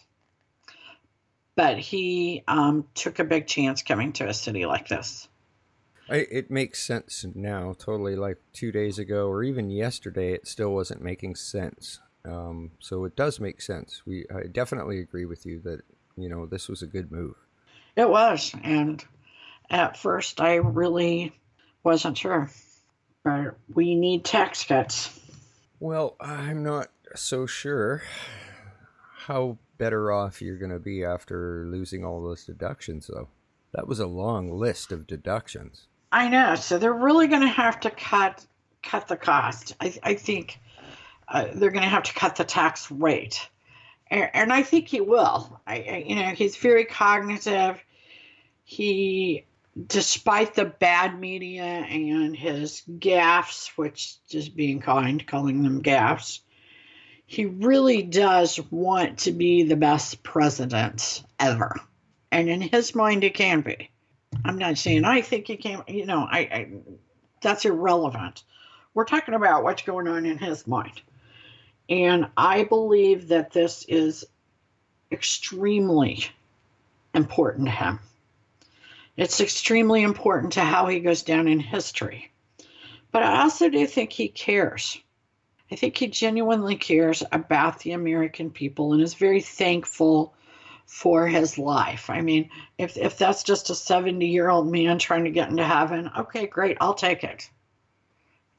But 1.56 1.78
he 1.78 2.44
um, 2.48 2.86
took 2.96 3.20
a 3.20 3.24
big 3.24 3.46
chance 3.46 3.84
coming 3.84 4.14
to 4.14 4.28
a 4.28 4.34
city 4.34 4.66
like 4.66 4.88
this. 4.88 5.28
It 6.10 6.50
makes 6.50 6.82
sense 6.82 7.24
now, 7.36 7.76
totally. 7.78 8.16
Like 8.16 8.38
two 8.52 8.72
days 8.72 8.98
ago, 8.98 9.28
or 9.28 9.44
even 9.44 9.70
yesterday, 9.70 10.34
it 10.34 10.48
still 10.48 10.74
wasn't 10.74 11.04
making 11.04 11.36
sense. 11.36 12.00
Um, 12.26 12.72
so 12.80 13.06
it 13.06 13.16
does 13.16 13.40
make 13.40 13.62
sense. 13.62 14.02
We 14.08 14.26
I 14.34 14.48
definitely 14.48 15.00
agree 15.00 15.26
with 15.26 15.46
you 15.46 15.60
that 15.60 15.82
you 16.18 16.28
know 16.28 16.48
this 16.48 16.68
was 16.68 16.82
a 16.82 16.88
good 16.88 17.12
move. 17.12 17.36
It 17.96 18.10
was, 18.10 18.54
and 18.64 19.04
at 19.70 19.98
first 19.98 20.42
I 20.42 20.56
really 20.56 21.34
wasn't 21.84 22.18
sure, 22.18 22.50
but 23.24 23.56
we 23.74 23.96
need 23.96 24.24
tax 24.24 24.64
cuts. 24.64 25.20
Well, 25.80 26.16
I'm 26.20 26.64
not 26.64 26.90
so 27.16 27.46
sure 27.46 28.04
how 29.18 29.58
better 29.78 30.12
off 30.12 30.42
you're 30.42 30.58
going 30.58 30.72
to 30.72 30.80
be 30.80 31.04
after 31.04 31.66
losing 31.66 32.04
all 32.04 32.22
those 32.22 32.46
deductions, 32.46 33.08
though. 33.08 33.30
That 33.74 33.88
was 33.88 34.00
a 34.00 34.08
long 34.08 34.52
list 34.52 34.92
of 34.92 35.08
deductions. 35.08 35.88
I 36.12 36.28
know. 36.28 36.56
So 36.56 36.78
they're 36.78 36.94
really 36.94 37.28
going 37.28 37.42
to 37.42 37.48
have 37.48 37.80
to 37.82 37.92
cut 37.92 38.46
cut 38.82 39.08
the 39.08 39.18
cost. 39.18 39.76
I, 39.80 39.94
I 40.02 40.14
think 40.16 40.60
uh, 41.28 41.48
they're 41.54 41.72
going 41.72 41.84
to 41.84 41.90
have 41.90 42.04
to 42.04 42.14
cut 42.14 42.38
the 42.38 42.44
tax 42.46 42.90
rate, 42.90 43.48
and, 44.10 44.52
I 44.52 44.64
think 44.64 44.88
he 44.88 45.02
will. 45.02 45.60
I, 45.68 45.76
I, 45.76 46.04
you 46.08 46.16
know, 46.16 46.30
he's 46.30 46.56
very 46.58 46.86
cognitive. 46.86 47.80
He, 48.64 49.46
despite 49.88 50.56
the 50.56 50.66
bad 50.66 51.20
media 51.20 51.64
and 51.64 52.36
his 52.36 52.84
gaffes, 52.90 53.68
which 53.76 54.16
just 54.28 54.56
being 54.56 54.80
kind, 54.80 55.26
calling 55.26 55.64
them 55.64 55.82
gaffes, 55.82 56.40
he 57.30 57.46
really 57.46 58.02
does 58.02 58.60
want 58.72 59.20
to 59.20 59.32
be 59.32 59.62
the 59.62 59.76
best 59.76 60.24
president 60.24 61.24
ever, 61.40 61.76
and 62.32 62.50
in 62.50 62.60
his 62.60 62.96
mind, 62.96 63.22
he 63.22 63.30
can 63.30 63.62
be. 63.62 63.92
I'm 64.44 64.58
not 64.58 64.80
saying 64.80 65.06
I 65.06 65.22
think 65.22 65.46
he 65.46 65.58
came, 65.58 65.84
you 65.88 66.08
know, 66.08 66.28
I, 66.30 66.40
I 66.40 66.70
that's 67.42 67.66
irrelevant. 67.66 68.44
We're 68.96 69.06
talking 69.06 69.36
about 69.36 69.64
what's 69.64 69.84
going 69.84 70.08
on 70.08 70.26
in 70.26 70.40
his 70.40 70.66
mind. 70.66 71.02
And 71.90 72.28
I 72.38 72.64
believe 72.64 73.30
that 73.30 73.52
this 73.52 73.84
is 73.88 74.26
extremely 75.12 76.28
important 77.16 77.66
to 77.66 77.72
him. 77.72 78.00
It's 79.18 79.42
extremely 79.42 80.04
important 80.04 80.54
to 80.54 80.62
how 80.62 80.88
he 80.88 81.00
goes 81.00 81.24
down 81.24 81.48
in 81.48 81.60
history. 81.60 82.32
But 83.12 83.24
I 83.24 83.42
also 83.42 83.70
do 83.70 83.86
think 83.88 84.14
he 84.14 84.30
cares. 84.30 84.98
I 85.72 85.76
think 85.76 85.98
he 85.98 86.08
genuinely 86.08 86.76
cares 86.76 87.24
about 87.32 87.80
the 87.80 87.92
American 87.92 88.52
people 88.52 88.94
and 88.94 89.02
is 89.02 89.16
very 89.16 89.42
thankful 89.42 90.34
for 90.86 91.28
his 91.28 91.58
life. 91.58 92.10
I 92.10 92.22
mean, 92.22 92.50
if 92.78 92.98
if 92.98 93.18
that's 93.18 93.44
just 93.44 93.70
a 93.70 93.76
70 93.76 94.26
year 94.26 94.50
old 94.50 94.72
man 94.72 94.98
trying 95.00 95.26
to 95.26 95.32
get 95.32 95.50
into 95.50 95.64
heaven, 95.64 96.10
okay, 96.18 96.48
great, 96.48 96.78
I'll 96.82 96.94
take 96.94 97.24
it. 97.24 97.50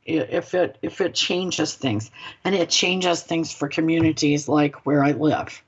If 0.04 0.54
it 0.54 0.78
if 0.82 1.00
it 1.00 1.14
changes 1.14 1.74
things, 1.74 2.10
and 2.44 2.54
it 2.54 2.70
changes 2.70 3.22
things 3.22 3.52
for 3.52 3.68
communities 3.68 4.48
like 4.48 4.86
where 4.86 5.04
I 5.04 5.12
live, 5.12 5.62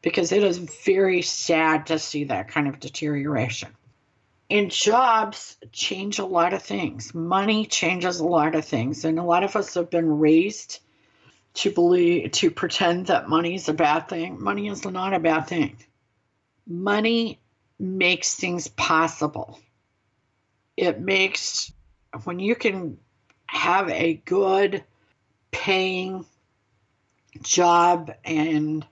because 0.00 0.32
it 0.32 0.42
is 0.42 0.58
very 0.58 1.22
sad 1.22 1.86
to 1.86 1.98
see 1.98 2.24
that 2.24 2.48
kind 2.48 2.68
of 2.68 2.80
deterioration. 2.80 3.70
And 4.48 4.70
jobs 4.70 5.56
change 5.72 6.20
a 6.20 6.24
lot 6.24 6.54
of 6.54 6.62
things. 6.62 7.12
Money 7.14 7.66
changes 7.66 8.20
a 8.20 8.24
lot 8.24 8.54
of 8.54 8.64
things, 8.64 9.04
and 9.04 9.18
a 9.18 9.24
lot 9.24 9.42
of 9.42 9.56
us 9.56 9.74
have 9.74 9.90
been 9.90 10.18
raised 10.20 10.78
to 11.54 11.72
believe 11.72 12.30
to 12.30 12.50
pretend 12.50 13.06
that 13.06 13.28
money 13.28 13.56
is 13.56 13.68
a 13.68 13.74
bad 13.74 14.08
thing. 14.08 14.40
Money 14.40 14.68
is 14.68 14.84
not 14.84 15.14
a 15.14 15.18
bad 15.18 15.48
thing. 15.48 15.76
Money 16.66 17.40
makes 17.78 18.34
things 18.34 18.68
possible. 18.68 19.58
It 20.76 21.00
makes 21.00 21.72
when 22.24 22.38
you 22.38 22.54
can 22.54 22.98
have 23.46 23.88
a 23.90 24.14
good 24.24 24.84
paying 25.50 26.24
job 27.42 28.12
and 28.24 28.84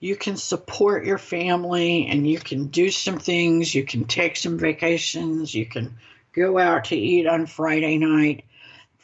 you 0.00 0.16
can 0.16 0.36
support 0.36 1.04
your 1.04 1.18
family 1.18 2.06
and 2.06 2.28
you 2.28 2.38
can 2.38 2.68
do 2.68 2.90
some 2.90 3.18
things, 3.18 3.74
you 3.74 3.84
can 3.84 4.04
take 4.04 4.36
some 4.36 4.58
vacations, 4.58 5.54
you 5.54 5.66
can 5.66 5.96
go 6.32 6.58
out 6.58 6.84
to 6.84 6.96
eat 6.96 7.26
on 7.26 7.46
Friday 7.46 7.98
night. 7.98 8.44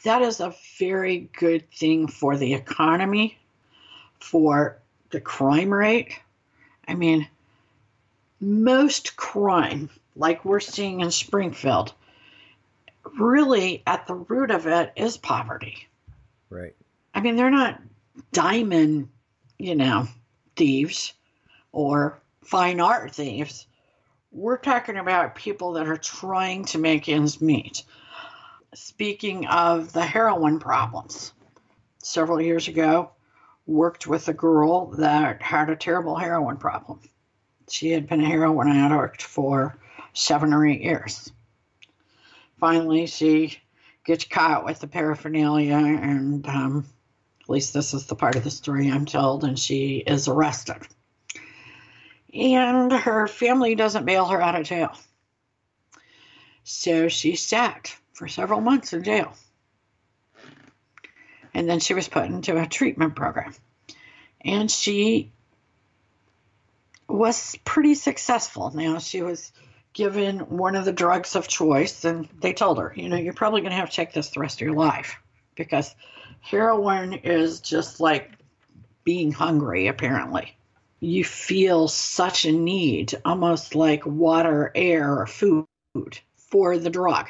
That 0.03 0.21
is 0.21 0.39
a 0.39 0.55
very 0.79 1.29
good 1.37 1.69
thing 1.71 2.07
for 2.07 2.37
the 2.37 2.53
economy, 2.53 3.37
for 4.19 4.77
the 5.11 5.21
crime 5.21 5.73
rate. 5.73 6.19
I 6.87 6.95
mean, 6.95 7.27
most 8.39 9.15
crime, 9.15 9.89
like 10.15 10.45
we're 10.45 10.59
seeing 10.59 11.01
in 11.01 11.11
Springfield, 11.11 11.93
really 13.19 13.83
at 13.85 14.07
the 14.07 14.15
root 14.15 14.51
of 14.51 14.67
it 14.67 14.91
is 14.95 15.17
poverty. 15.17 15.87
Right. 16.49 16.75
I 17.13 17.21
mean, 17.21 17.35
they're 17.35 17.49
not 17.49 17.81
diamond, 18.31 19.09
you 19.57 19.75
know, 19.75 20.07
thieves 20.55 21.13
or 21.71 22.19
fine 22.43 22.79
art 22.79 23.13
thieves. 23.13 23.67
We're 24.31 24.57
talking 24.57 24.97
about 24.97 25.35
people 25.35 25.73
that 25.73 25.87
are 25.87 25.97
trying 25.97 26.65
to 26.65 26.77
make 26.77 27.09
ends 27.09 27.41
meet. 27.41 27.83
Speaking 28.73 29.47
of 29.47 29.93
the 29.93 30.05
heroin 30.05 30.59
problems, 30.59 31.33
several 32.03 32.39
years 32.41 32.67
ago, 32.67 33.11
worked 33.65 34.07
with 34.07 34.27
a 34.27 34.33
girl 34.33 34.87
that 34.91 35.41
had 35.41 35.69
a 35.69 35.75
terrible 35.75 36.15
heroin 36.15 36.57
problem. 36.57 36.99
She 37.69 37.91
had 37.91 38.07
been 38.07 38.21
a 38.21 38.27
heroin 38.27 38.69
addict 38.69 39.21
for 39.21 39.77
seven 40.13 40.53
or 40.53 40.65
eight 40.65 40.81
years. 40.81 41.31
Finally, 42.59 43.05
she 43.05 43.59
gets 44.05 44.25
caught 44.25 44.65
with 44.65 44.79
the 44.79 44.87
paraphernalia, 44.87 45.75
and 45.75 46.47
um, 46.47 46.85
at 47.41 47.49
least 47.49 47.73
this 47.73 47.93
is 47.93 48.05
the 48.07 48.15
part 48.15 48.35
of 48.35 48.43
the 48.43 48.49
story 48.49 48.89
I'm 48.89 49.05
told, 49.05 49.43
and 49.43 49.59
she 49.59 49.97
is 49.97 50.27
arrested. 50.27 50.81
And 52.33 52.91
her 52.91 53.27
family 53.27 53.75
doesn't 53.75 54.05
bail 54.05 54.25
her 54.25 54.41
out 54.41 54.59
of 54.59 54.65
jail. 54.65 54.97
So 56.63 57.07
she 57.07 57.35
sat 57.35 57.95
for 58.13 58.27
several 58.27 58.61
months 58.61 58.91
in 58.93 59.03
jail. 59.03 59.33
And 61.53 61.69
then 61.69 61.79
she 61.79 61.93
was 61.93 62.07
put 62.07 62.25
into 62.25 62.61
a 62.61 62.67
treatment 62.67 63.15
program. 63.15 63.53
And 64.41 64.69
she 64.69 65.31
was 67.07 67.57
pretty 67.63 67.95
successful. 67.95 68.71
Now, 68.75 68.99
she 68.99 69.21
was 69.21 69.51
given 69.97 70.41
one 70.41 70.75
of 70.75 70.85
the 70.85 70.93
drugs 70.93 71.35
of 71.35 71.47
choice, 71.47 72.05
and 72.05 72.29
they 72.39 72.53
told 72.53 72.77
her, 72.77 72.93
you 72.95 73.09
know, 73.09 73.15
you're 73.15 73.33
probably 73.33 73.61
going 73.61 73.71
to 73.71 73.77
have 73.77 73.89
to 73.89 73.95
take 73.95 74.13
this 74.13 74.29
the 74.29 74.39
rest 74.39 74.61
of 74.61 74.67
your 74.67 74.75
life 74.75 75.17
because 75.55 75.95
heroin 76.39 77.13
is 77.13 77.61
just 77.61 77.99
like 77.99 78.31
being 79.03 79.31
hungry, 79.31 79.87
apparently. 79.87 80.55
You 80.99 81.23
feel 81.23 81.87
such 81.87 82.45
a 82.45 82.51
need, 82.51 83.15
almost 83.25 83.73
like 83.73 84.05
water, 84.05 84.71
air, 84.75 85.19
or 85.19 85.25
food, 85.25 85.65
for 86.35 86.77
the 86.77 86.91
drug 86.91 87.27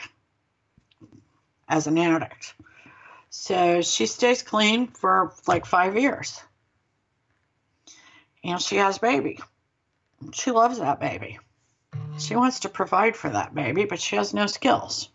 as 1.70 1.88
an 1.88 1.98
addict. 1.98 2.54
So 3.30 3.82
she 3.82 4.08
stays 4.08 4.44
clean 4.44 4.88
for 4.88 5.34
like 5.48 5.66
five 5.66 5.98
years. 5.98 6.38
And 8.44 8.62
she 8.62 8.76
has 8.76 8.98
a 8.98 9.02
baby. 9.02 9.40
She 10.34 10.52
loves 10.52 10.80
that 10.80 11.00
baby. 11.00 11.40
She 12.18 12.36
wants 12.36 12.62
to 12.62 12.70
provide 12.70 13.16
for 13.16 13.30
that 13.30 13.54
baby, 13.54 13.86
but 13.86 14.00
she 14.00 14.16
has 14.16 14.34
no 14.34 14.48
skills. 14.48 15.10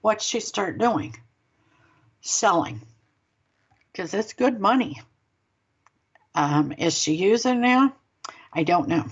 What's 0.00 0.24
she 0.24 0.40
start 0.40 0.78
doing? 0.78 1.16
Selling. 2.20 2.82
Because 3.90 4.12
it's 4.12 4.34
good 4.34 4.60
money. 4.60 5.00
Um, 6.34 6.72
is 6.76 6.96
she 6.96 7.14
using 7.14 7.60
now? 7.60 7.94
I 8.52 8.64
don't 8.64 8.88
know. 8.88 9.06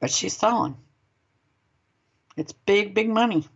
But 0.00 0.10
she's 0.10 0.36
selling. 0.36 0.76
It's 2.36 2.52
big, 2.52 2.94
big 2.94 3.08
money. 3.08 3.48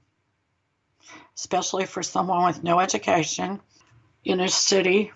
Especially 1.37 1.87
for 1.87 2.03
someone 2.03 2.47
with 2.47 2.65
no 2.65 2.81
education 2.81 3.61
in 4.25 4.41
a 4.41 4.49
city 4.49 5.13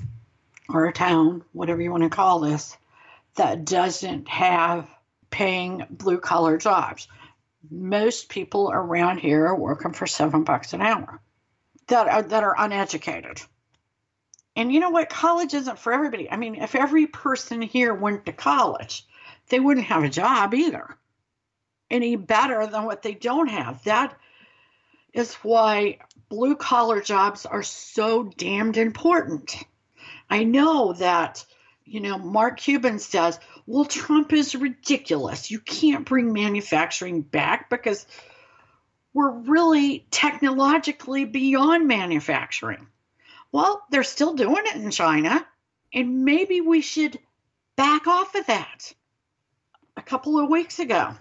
or 0.68 0.86
a 0.86 0.92
town, 0.92 1.42
whatever 1.52 1.80
you 1.80 1.90
want 1.90 2.04
to 2.04 2.10
call 2.10 2.40
this, 2.40 2.76
that 3.36 3.64
doesn't 3.64 4.28
have 4.28 4.88
paying 5.30 5.84
blue 5.90 6.18
collar 6.18 6.58
jobs. 6.58 7.08
Most 7.70 8.28
people 8.28 8.70
around 8.72 9.18
here 9.18 9.46
are 9.46 9.58
working 9.58 9.92
for 9.92 10.06
seven 10.06 10.44
bucks 10.44 10.72
an 10.72 10.80
hour 10.80 11.20
that 11.88 12.08
are, 12.08 12.22
that 12.22 12.44
are 12.44 12.54
uneducated. 12.58 13.40
And 14.56 14.72
you 14.72 14.80
know 14.80 14.90
what? 14.90 15.08
College 15.08 15.54
isn't 15.54 15.78
for 15.78 15.92
everybody. 15.92 16.30
I 16.30 16.36
mean, 16.36 16.56
if 16.56 16.74
every 16.74 17.06
person 17.06 17.62
here 17.62 17.94
went 17.94 18.26
to 18.26 18.32
college, 18.32 19.06
they 19.48 19.60
wouldn't 19.60 19.86
have 19.86 20.04
a 20.04 20.08
job 20.08 20.54
either, 20.54 20.96
any 21.90 22.16
better 22.16 22.66
than 22.66 22.84
what 22.84 23.02
they 23.02 23.14
don't 23.14 23.48
have. 23.48 23.82
That 23.84 24.18
is 25.12 25.34
why 25.36 25.98
blue 26.28 26.56
collar 26.56 27.00
jobs 27.00 27.46
are 27.46 27.62
so 27.62 28.24
damned 28.24 28.76
important. 28.76 29.54
I 30.28 30.44
know 30.44 30.92
that, 30.94 31.44
you 31.84 32.00
know, 32.00 32.18
Mark 32.18 32.58
Cuban 32.58 32.98
says, 32.98 33.38
well, 33.68 33.84
Trump 33.84 34.32
is 34.32 34.54
ridiculous. 34.54 35.50
You 35.50 35.60
can't 35.60 36.06
bring 36.06 36.32
manufacturing 36.32 37.20
back 37.20 37.68
because 37.68 38.06
we're 39.12 39.30
really 39.30 40.06
technologically 40.10 41.26
beyond 41.26 41.86
manufacturing. 41.86 42.86
Well, 43.52 43.84
they're 43.90 44.04
still 44.04 44.32
doing 44.32 44.64
it 44.64 44.76
in 44.76 44.90
China, 44.90 45.46
and 45.92 46.24
maybe 46.24 46.62
we 46.62 46.80
should 46.80 47.18
back 47.76 48.06
off 48.06 48.34
of 48.34 48.46
that. 48.46 48.94
A 49.98 50.02
couple 50.02 50.38
of 50.38 50.48
weeks 50.48 50.78
ago, 50.78 51.14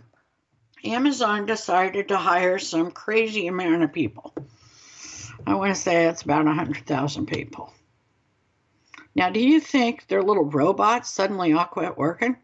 Amazon 0.86 1.48
decided 1.48 2.08
to 2.08 2.18
hire 2.18 2.60
some 2.60 2.92
crazy 2.92 3.48
amount 3.48 3.84
of 3.84 3.92
people. 3.92 4.34
I 5.46 5.56
want 5.56 5.76
to 5.76 5.82
say 5.82 6.06
it's 6.06 6.22
about 6.22 6.46
100,000 6.46 7.26
people. 7.26 7.74
Now, 9.18 9.32
do 9.32 9.40
you 9.40 9.60
think 9.60 10.06
their 10.06 10.22
little 10.22 10.46
robots 10.46 11.10
suddenly 11.10 11.52
all 11.52 11.66
quit 11.66 11.98
working? 11.98 12.38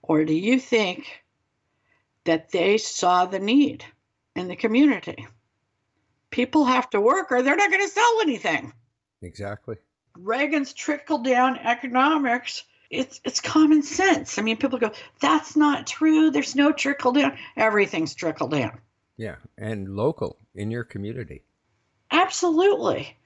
Or 0.00 0.24
do 0.24 0.32
you 0.32 0.60
think 0.60 1.24
that 2.22 2.52
they 2.52 2.78
saw 2.78 3.26
the 3.26 3.40
need 3.40 3.84
in 4.36 4.46
the 4.46 4.54
community? 4.54 5.26
People 6.30 6.64
have 6.64 6.88
to 6.90 7.00
work 7.00 7.32
or 7.32 7.42
they're 7.42 7.56
not 7.56 7.70
going 7.70 7.82
to 7.82 7.88
sell 7.88 8.20
anything. 8.22 8.72
Exactly. 9.22 9.74
Reagan's 10.16 10.72
trickle 10.72 11.18
down 11.18 11.58
economics, 11.58 12.62
it's 12.88 13.20
it's 13.24 13.40
common 13.40 13.82
sense. 13.82 14.38
I 14.38 14.42
mean, 14.42 14.56
people 14.56 14.78
go, 14.78 14.92
that's 15.18 15.56
not 15.56 15.88
true. 15.88 16.30
There's 16.30 16.54
no 16.54 16.70
trickle 16.70 17.10
down. 17.10 17.36
Everything's 17.56 18.14
trickle 18.14 18.46
down. 18.46 18.78
Yeah, 19.16 19.36
and 19.58 19.96
local 19.96 20.38
in 20.54 20.70
your 20.70 20.84
community. 20.84 21.42
Absolutely 22.12 23.16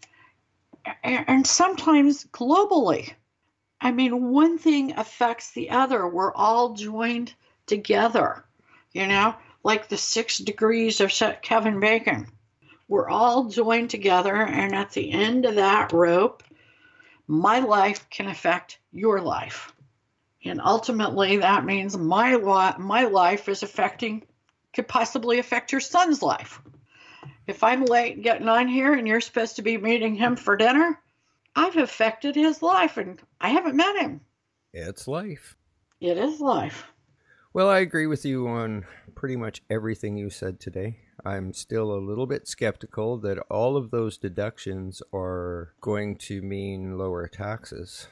and 1.03 1.47
sometimes 1.47 2.25
globally. 2.27 3.13
I 3.81 3.93
mean, 3.93 4.31
one 4.33 4.59
thing 4.59 4.99
affects 4.99 5.53
the 5.53 5.71
other. 5.71 6.07
We're 6.07 6.35
all 6.35 6.75
joined 6.75 7.33
together, 7.67 8.45
you 8.93 9.07
know, 9.07 9.35
like 9.63 9.89
the 9.89 9.97
six 9.97 10.39
degrees 10.39 11.01
of 11.01 11.13
Kevin 11.43 11.81
Bacon. 11.81 12.27
We're 12.89 13.09
all 13.09 13.45
joined 13.45 13.91
together, 13.91 14.35
and 14.35 14.75
at 14.75 14.93
the 14.93 15.13
end 15.13 15.45
of 15.45 15.57
that 15.57 15.93
rope, 15.93 16.43
my 17.27 17.61
life 17.61 18.09
can 18.09 18.27
affect 18.27 18.79
your 18.93 19.21
life. 19.21 19.73
And 20.45 20.61
ultimately, 20.65 21.37
that 21.37 21.65
means 21.65 21.97
my, 21.97 22.37
my 22.79 23.05
life 23.05 23.49
is 23.49 23.63
affecting, 23.63 24.23
could 24.73 24.89
possibly 24.89 25.39
affect 25.39 25.73
your 25.73 25.81
son's 25.81 26.23
life. 26.23 26.63
If 27.49 27.65
I'm 27.65 27.87
late 27.87 28.21
getting 28.21 28.47
on 28.47 28.69
here 28.69 28.93
and 28.93 29.09
you're 29.09 29.23
supposed 29.23 29.57
to 29.57 29.63
be 29.63 29.79
meeting 29.79 30.15
him 30.15 30.37
for 30.37 30.55
dinner, 30.55 31.01
I've 31.57 31.79
affected 31.79 32.37
his 32.37 32.63
life 32.63 32.99
and 32.99 33.19
I 33.41 33.49
haven't 33.49 33.75
met 33.75 33.97
him. 33.97 34.21
It's 34.75 35.09
life. 35.09 35.57
It 35.99 36.19
is 36.19 36.43
life. 36.43 36.85
Well, 37.55 37.71
I 37.71 37.79
agree 37.79 38.07
with 38.07 38.27
you 38.27 38.47
on 38.47 38.85
pretty 39.15 39.35
much 39.35 39.63
everything 39.71 40.19
you 40.19 40.29
said 40.29 40.61
today. 40.61 40.99
I'm 41.25 41.55
still 41.55 41.91
a 41.91 42.05
little 42.05 42.27
bit 42.27 42.47
skeptical 42.47 43.17
that 43.21 43.39
all 43.51 43.79
of 43.79 43.91
those 43.91 44.19
deductions 44.19 45.03
are 45.15 45.73
going 45.81 46.17
to 46.17 46.43
mean 46.43 46.99
lower 46.99 47.27
taxes. 47.29 48.09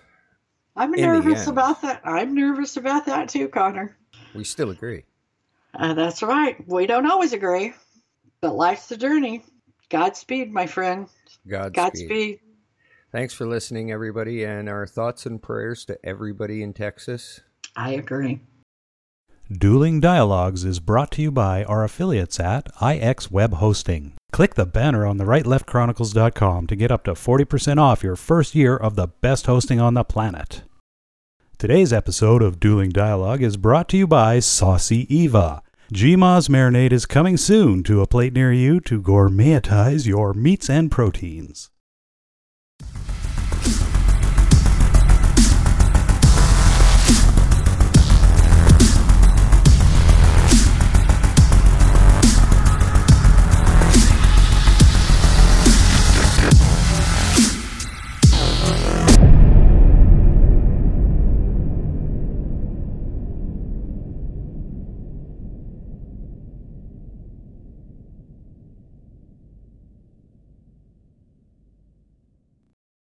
I'm 0.75 0.93
nervous 0.93 1.47
about 1.47 1.83
that. 1.83 2.01
I'm 2.05 2.35
nervous 2.35 2.79
about 2.79 3.05
that 3.05 3.29
too, 3.29 3.49
Connor. 3.49 3.99
We 4.35 4.45
still 4.45 4.71
agree. 4.71 5.05
Uh, 5.75 5.93
that's 5.93 6.23
right. 6.23 6.57
We 6.67 6.87
don't 6.87 7.11
always 7.11 7.35
agree. 7.35 7.75
But 8.41 8.55
life's 8.55 8.89
the 8.89 8.97
journey. 8.97 9.45
Godspeed, 9.89 10.53
my 10.53 10.67
friend. 10.67 11.09
Godspeed. 11.49 11.75
Godspeed. 11.75 12.41
Thanks 13.13 13.33
for 13.33 13.47
listening, 13.47 13.93
everybody, 13.93 14.45
and 14.45 14.69
our 14.69 14.87
thoughts 14.87 15.27
and 15.27 15.41
prayers 15.41 15.85
to 15.87 15.99
everybody 16.05 16.63
in 16.63 16.73
Texas. 16.73 17.41
I 17.77 17.93
agree. 17.93 18.41
Dueling 19.51 20.01
Dialogues 20.01 20.65
is 20.65 20.81
brought 20.81 21.13
to 21.13 21.23
you 21.23 21.31
by 21.31 21.63
our 21.65 21.85
affiliates 21.85 22.41
at 22.41 22.69
IX 22.83 23.31
Web 23.31 23.55
Hosting. 23.55 24.15
Click 24.33 24.55
the 24.55 24.67
banner 24.67 25.07
on 25.07 25.19
the 25.19 25.25
rightleftchronicles.com 25.25 26.67
to 26.67 26.77
get 26.77 26.91
up 26.91 27.05
to 27.05 27.13
40% 27.13 27.79
off 27.79 28.03
your 28.03 28.17
first 28.17 28.57
year 28.57 28.77
of 28.77 28.97
the 28.97 29.07
best 29.07 29.47
hosting 29.47 29.81
on 29.81 29.95
the 29.95 30.03
planet. 30.03 30.63
Today's 31.59 31.93
episode 31.93 32.43
of 32.43 32.59
Dueling 32.59 32.91
Dialogue 32.91 33.41
is 33.41 33.57
brought 33.57 33.89
to 33.91 33.97
you 33.97 34.07
by 34.09 34.41
Saucy 34.41 35.07
Eva. 35.15 35.63
GMA's 35.95 36.49
marinade 36.49 36.91
is 36.91 37.07
coming 37.07 37.37
soon 37.37 37.85
to 37.85 38.01
a 38.01 38.09
plate 38.09 38.33
near 38.33 38.53
you 38.53 38.81
to 38.81 39.01
gourmetize 39.01 40.05
your 40.05 40.35
meats 40.35 40.69
and 40.69 40.91
proteins. 40.91 41.71